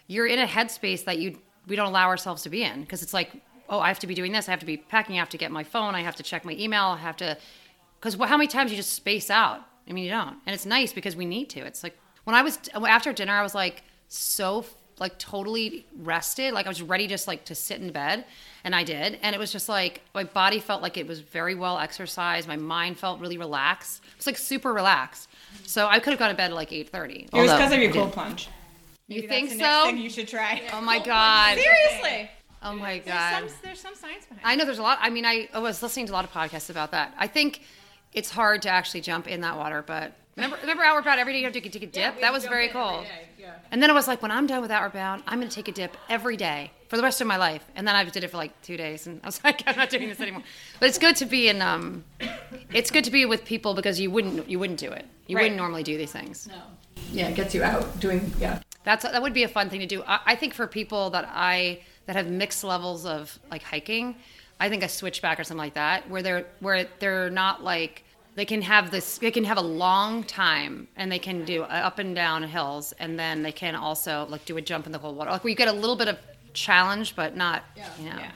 you're 0.10 0.28
in 0.28 0.40
a 0.40 0.48
headspace 0.48 1.06
that 1.06 1.20
you 1.20 1.40
we 1.68 1.78
don't 1.78 1.86
allow 1.86 2.08
ourselves 2.08 2.42
to 2.42 2.50
be 2.50 2.64
in. 2.64 2.82
Because 2.82 3.02
it's 3.02 3.14
like 3.14 3.32
oh 3.70 3.80
I 3.80 3.88
have 3.88 4.00
to 4.00 4.08
be 4.08 4.16
doing 4.16 4.34
this 4.34 4.50
I 4.50 4.52
have 4.52 4.60
to 4.60 4.66
be 4.66 4.76
packing 4.76 5.16
I 5.16 5.20
have 5.20 5.30
to 5.30 5.38
get 5.38 5.52
my 5.52 5.64
phone 5.64 5.96
I 5.96 6.02
have 6.02 6.18
to 6.18 6.24
check 6.24 6.44
my 6.44 6.54
email 6.54 6.84
I 6.84 6.98
have 6.98 7.16
to 7.18 7.38
because 8.00 8.16
how 8.16 8.38
many 8.38 8.48
times 8.48 8.72
you 8.72 8.78
just 8.78 8.94
space 8.94 9.30
out? 9.30 9.62
I 9.88 9.94
mean 9.94 10.04
you 10.04 10.10
don't. 10.10 10.38
And 10.46 10.54
it's 10.54 10.66
nice 10.66 10.92
because 10.92 11.16
we 11.16 11.26
need 11.26 11.50
to. 11.52 11.62
It's 11.62 11.84
like 11.84 11.98
when 12.26 12.36
I 12.36 12.42
was 12.42 12.60
after 12.76 13.14
dinner 13.14 13.34
I 13.34 13.44
was 13.44 13.56
like 13.56 13.84
so 14.10 14.66
like 15.00 15.18
totally 15.18 15.86
rested. 15.98 16.54
Like 16.54 16.66
I 16.66 16.70
was 16.70 16.82
ready 16.82 17.08
just 17.08 17.28
like 17.28 17.46
to 17.46 17.56
sit 17.56 17.80
in 17.80 17.92
bed 17.92 18.26
and 18.64 18.76
I 18.76 18.84
did. 18.84 19.20
And 19.22 19.36
it 19.36 19.40
was 19.40 19.52
just 19.52 19.70
like 19.70 20.02
my 20.14 20.24
body 20.24 20.60
felt 20.60 20.82
like 20.82 20.98
it 20.98 21.08
was 21.08 21.22
very 21.22 21.56
well 21.56 21.78
exercised. 21.78 22.48
My 22.48 22.58
mind 22.58 22.98
felt 22.98 23.20
really 23.20 23.38
relaxed. 23.38 24.04
It 24.04 24.18
was 24.18 24.28
like 24.28 24.38
super 24.38 24.74
relaxed. 24.74 25.30
So 25.66 25.88
I 25.88 26.00
could 26.00 26.12
have 26.12 26.20
gone 26.20 26.32
to 26.32 26.36
bed 26.36 26.52
at 26.52 26.56
like 26.56 26.72
8:30 26.72 27.30
It 27.34 27.34
was 27.34 27.52
because 27.52 27.72
of 27.72 27.80
your 27.80 27.92
I 27.92 27.94
cold 27.94 28.14
didn't. 28.14 28.50
Plunge. 29.10 29.24
you 29.24 29.28
think 29.30 29.50
that's 29.50 29.58
the 29.60 29.64
next 29.64 29.76
so 29.84 29.86
thing 29.88 29.98
you 29.98 30.10
should 30.10 30.28
try. 30.28 30.62
oh 30.74 30.82
my 30.92 31.00
god 31.00 31.58
Seriously. 31.58 32.30
oh 32.64 32.74
my 32.76 32.94
There's 33.00 33.06
god 33.06 33.50
some, 33.50 33.58
there's 33.64 33.80
some 33.80 33.96
science 33.96 34.26
behind 34.26 34.46
I 34.46 34.56
know 34.56 34.66
there's 34.66 34.80
a 34.80 34.84
lot. 34.84 35.00
I 35.02 35.10
mean, 35.10 35.26
I, 35.26 35.50
I 35.54 35.60
was 35.60 35.82
listening 35.84 36.06
to 36.08 36.12
a 36.12 36.16
lot 36.16 36.26
of 36.26 36.32
podcasts 36.32 36.70
about 36.70 36.92
that. 36.92 37.14
I 37.18 37.28
think 37.28 37.62
it's 38.14 38.30
hard 38.30 38.62
to 38.64 38.70
actually 38.70 39.02
jump 39.02 39.28
in 39.28 39.42
that 39.42 39.56
water, 39.58 39.84
but 39.86 40.14
remember, 40.36 40.58
remember 40.62 40.84
Outward 40.84 41.06
Bound 41.06 41.20
every 41.20 41.34
day 41.34 41.40
you 41.40 41.46
have 41.46 41.54
to 41.54 41.62
take 41.62 41.84
a 41.84 41.88
dip. 41.88 42.22
that 42.22 42.34
was 42.34 42.46
very 42.46 42.70
cool. 42.70 43.04
And 43.72 43.82
then 43.84 43.90
I 43.90 43.94
was 43.94 44.08
like, 44.08 44.22
when 44.24 44.32
I'm 44.32 44.48
done 44.48 44.62
with 44.62 44.72
Outward 44.72 44.94
Bound, 44.94 45.22
I'm 45.28 45.40
going 45.40 45.50
to 45.50 45.54
take 45.56 45.68
a 45.68 45.72
dip 45.72 45.96
every 46.10 46.38
day 46.38 46.72
for 46.88 46.98
the 46.98 47.04
rest 47.04 47.22
of 47.22 47.28
my 47.28 47.38
life. 47.38 47.64
And 47.76 47.88
then 47.88 47.96
I 47.96 48.04
did 48.04 48.24
it 48.24 48.30
for 48.32 48.38
like 48.38 48.60
two 48.64 48.78
days, 48.78 49.06
and 49.08 49.20
I 49.24 49.28
was 49.28 49.40
like, 49.44 49.62
I'm 49.68 49.76
not 49.76 49.90
doing 49.90 50.10
this 50.10 50.20
anymore. 50.20 50.44
But 50.80 50.90
it's 50.90 50.98
good 50.98 51.16
to 51.18 51.26
be 51.26 51.50
in. 51.50 51.62
Um, 51.62 52.04
it's 52.74 52.90
good 52.92 53.04
to 53.06 53.12
be 53.12 53.26
with 53.26 53.46
people 53.46 53.74
because 53.76 54.00
you 54.00 54.10
wouldn't 54.12 54.50
you 54.50 54.58
wouldn't 54.60 54.80
do 54.80 54.92
it. 54.92 55.06
You 55.28 55.36
Right. 55.36 55.44
wouldn't 55.44 55.58
normally 55.58 55.84
do 55.84 55.98
these 55.98 56.12
things. 56.12 56.48
No. 56.48 56.56
Yeah, 57.12 57.28
it 57.30 57.36
gets 57.36 57.54
you 57.56 57.64
out 57.64 58.00
doing, 58.00 58.32
yeah. 58.40 58.60
That's 58.84 59.04
that 59.04 59.22
would 59.22 59.34
be 59.34 59.44
a 59.44 59.48
fun 59.48 59.70
thing 59.70 59.80
to 59.82 59.86
do. 59.86 60.04
I, 60.04 60.20
I 60.26 60.36
think 60.36 60.54
for 60.54 60.68
people 60.68 61.10
that 61.12 61.30
I 61.32 61.82
that 62.06 62.16
have 62.16 62.28
mixed 62.28 62.64
levels 62.64 63.06
of 63.06 63.38
like 63.52 63.62
hiking, 63.64 64.16
I 64.60 64.70
think 64.70 64.84
a 64.84 64.90
switchback 64.90 65.40
or 65.40 65.44
something 65.44 65.58
like 65.64 65.74
that, 65.76 66.10
where 66.10 66.22
they're 66.22 66.46
where 66.60 66.88
they're 67.00 67.30
not 67.30 67.64
like 67.64 68.04
they 68.36 68.46
can 68.46 68.62
have 68.62 68.90
this 68.92 69.18
they 69.18 69.32
can 69.32 69.44
have 69.44 69.58
a 69.58 69.62
long 69.62 70.24
time 70.24 70.88
and 70.96 71.12
they 71.12 71.20
can 71.20 71.44
do 71.46 71.64
uh, 71.64 71.68
up 71.68 72.00
and 72.00 72.16
down 72.16 72.44
hills 72.44 72.94
and 73.00 73.20
then 73.20 73.44
they 73.44 73.52
can 73.52 73.76
also 73.76 74.26
like 74.30 74.46
do 74.46 74.56
a 74.56 74.62
jump 74.62 74.86
in 74.86 74.92
the 74.94 75.00
cold 75.00 75.18
water 75.18 75.30
like 75.30 75.44
where 75.44 75.50
you 75.50 75.58
get 75.58 75.68
a 75.68 75.74
little 75.74 75.96
bit 75.98 76.08
of 76.08 76.18
challenge 76.54 77.16
but 77.18 77.36
not 77.36 77.64
you 78.00 78.06
know 78.10 78.16
Yeah. 78.18 78.32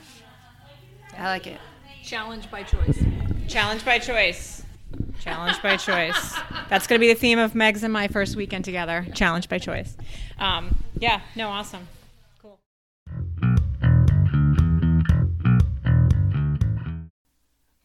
i 1.18 1.28
like 1.28 1.48
it 1.48 1.60
Challenge 2.04 2.52
by 2.52 2.64
choice. 2.64 3.02
Challenge 3.48 3.86
by 3.86 3.98
choice. 3.98 4.63
Challenge 5.24 5.62
by 5.62 5.78
choice. 5.78 6.36
That's 6.68 6.86
going 6.86 7.00
to 7.00 7.08
be 7.08 7.08
the 7.08 7.18
theme 7.18 7.40
of 7.40 7.56
Meg's 7.56 7.82
and 7.82 7.94
my 7.94 8.10
first 8.10 8.36
weekend 8.36 8.66
together. 8.66 9.08
Challenge 9.14 9.48
by 9.48 9.58
choice. 9.58 9.96
Um, 10.38 10.84
yeah, 11.00 11.22
no, 11.38 11.48
awesome. 11.48 11.88
Cool. 12.42 12.60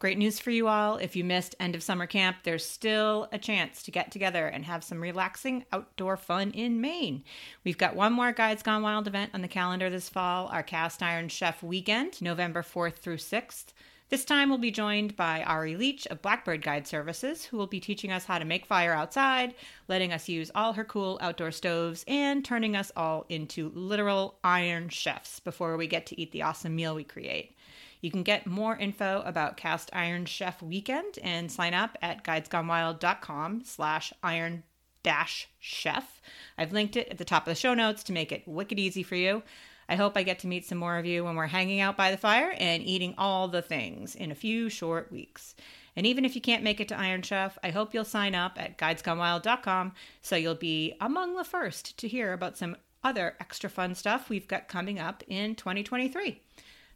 Great 0.00 0.18
news 0.18 0.40
for 0.40 0.50
you 0.50 0.66
all. 0.66 0.96
If 0.96 1.14
you 1.14 1.22
missed 1.22 1.54
end 1.60 1.76
of 1.76 1.82
summer 1.84 2.08
camp, 2.08 2.38
there's 2.42 2.64
still 2.66 3.28
a 3.30 3.38
chance 3.38 3.84
to 3.84 3.92
get 3.92 4.10
together 4.10 4.48
and 4.48 4.64
have 4.64 4.82
some 4.82 5.00
relaxing 5.00 5.64
outdoor 5.72 6.16
fun 6.16 6.50
in 6.50 6.80
Maine. 6.80 7.22
We've 7.62 7.78
got 7.78 7.94
one 7.94 8.12
more 8.12 8.32
Guides 8.32 8.64
Gone 8.64 8.82
Wild 8.82 9.06
event 9.06 9.30
on 9.32 9.42
the 9.42 9.48
calendar 9.48 9.90
this 9.90 10.08
fall 10.08 10.48
our 10.48 10.64
Cast 10.64 11.04
Iron 11.04 11.28
Chef 11.28 11.62
Weekend, 11.62 12.20
November 12.20 12.62
4th 12.62 12.94
through 12.94 13.18
6th. 13.18 13.66
This 14.10 14.24
time 14.24 14.48
we'll 14.48 14.56
be 14.56 14.70
joined 14.70 15.16
by 15.16 15.42
Ari 15.42 15.76
Leach 15.76 16.06
of 16.06 16.22
Blackbird 16.22 16.62
Guide 16.62 16.86
Services, 16.86 17.44
who 17.44 17.58
will 17.58 17.66
be 17.66 17.78
teaching 17.78 18.10
us 18.10 18.24
how 18.24 18.38
to 18.38 18.46
make 18.46 18.64
fire 18.64 18.94
outside, 18.94 19.54
letting 19.86 20.14
us 20.14 20.30
use 20.30 20.50
all 20.54 20.72
her 20.72 20.84
cool 20.84 21.18
outdoor 21.20 21.50
stoves, 21.50 22.06
and 22.08 22.42
turning 22.42 22.74
us 22.74 22.90
all 22.96 23.26
into 23.28 23.70
literal 23.74 24.38
iron 24.42 24.88
chefs 24.88 25.40
before 25.40 25.76
we 25.76 25.86
get 25.86 26.06
to 26.06 26.18
eat 26.18 26.32
the 26.32 26.40
awesome 26.40 26.74
meal 26.74 26.94
we 26.94 27.04
create. 27.04 27.54
You 28.00 28.10
can 28.10 28.22
get 28.22 28.46
more 28.46 28.78
info 28.78 29.22
about 29.26 29.58
Cast 29.58 29.90
Iron 29.92 30.24
Chef 30.24 30.62
Weekend 30.62 31.18
and 31.22 31.52
sign 31.52 31.74
up 31.74 31.98
at 32.00 32.24
guidesgonewild.com 32.24 33.64
slash 33.66 34.14
iron 34.22 34.62
dash 35.02 35.48
chef. 35.58 36.22
I've 36.56 36.72
linked 36.72 36.96
it 36.96 37.08
at 37.08 37.18
the 37.18 37.26
top 37.26 37.46
of 37.46 37.50
the 37.50 37.60
show 37.60 37.74
notes 37.74 38.02
to 38.04 38.14
make 38.14 38.32
it 38.32 38.48
wicked 38.48 38.78
easy 38.78 39.02
for 39.02 39.16
you. 39.16 39.42
I 39.88 39.96
hope 39.96 40.16
I 40.16 40.22
get 40.22 40.40
to 40.40 40.46
meet 40.46 40.66
some 40.66 40.78
more 40.78 40.98
of 40.98 41.06
you 41.06 41.24
when 41.24 41.36
we're 41.36 41.46
hanging 41.46 41.80
out 41.80 41.96
by 41.96 42.10
the 42.10 42.16
fire 42.16 42.54
and 42.58 42.82
eating 42.82 43.14
all 43.16 43.48
the 43.48 43.62
things 43.62 44.14
in 44.14 44.30
a 44.30 44.36
few 44.36 44.68
short 44.68 45.10
weeks. 45.10 45.54
And 45.96 46.06
even 46.06 46.24
if 46.24 46.34
you 46.34 46.40
can't 46.40 46.62
make 46.62 46.80
it 46.80 46.88
to 46.88 46.98
Iron 46.98 47.22
Chef, 47.22 47.58
I 47.62 47.70
hope 47.70 47.92
you'll 47.92 48.04
sign 48.04 48.34
up 48.34 48.52
at 48.56 48.78
guidesgonewild.com 48.78 49.92
so 50.22 50.36
you'll 50.36 50.54
be 50.54 50.94
among 51.00 51.34
the 51.34 51.44
first 51.44 51.98
to 51.98 52.08
hear 52.08 52.32
about 52.32 52.56
some 52.58 52.76
other 53.02 53.34
extra 53.40 53.70
fun 53.70 53.94
stuff 53.94 54.28
we've 54.28 54.48
got 54.48 54.68
coming 54.68 54.98
up 54.98 55.24
in 55.26 55.54
2023. 55.54 56.40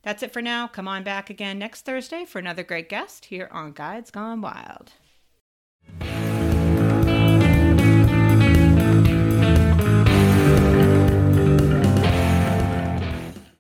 That's 0.03 0.23
it 0.23 0.33
for 0.33 0.43
now. 0.43 0.67
Come 0.67 0.89
on 0.89 1.05
back 1.05 1.31
again 1.31 1.59
next 1.59 1.85
Thursday 1.85 2.25
for 2.25 2.39
another 2.39 2.63
great 2.63 2.89
guest 2.89 3.27
here 3.27 3.49
on 3.53 3.73
Guides 3.73 4.11
Gone 4.11 4.41
Wild. 4.41 4.93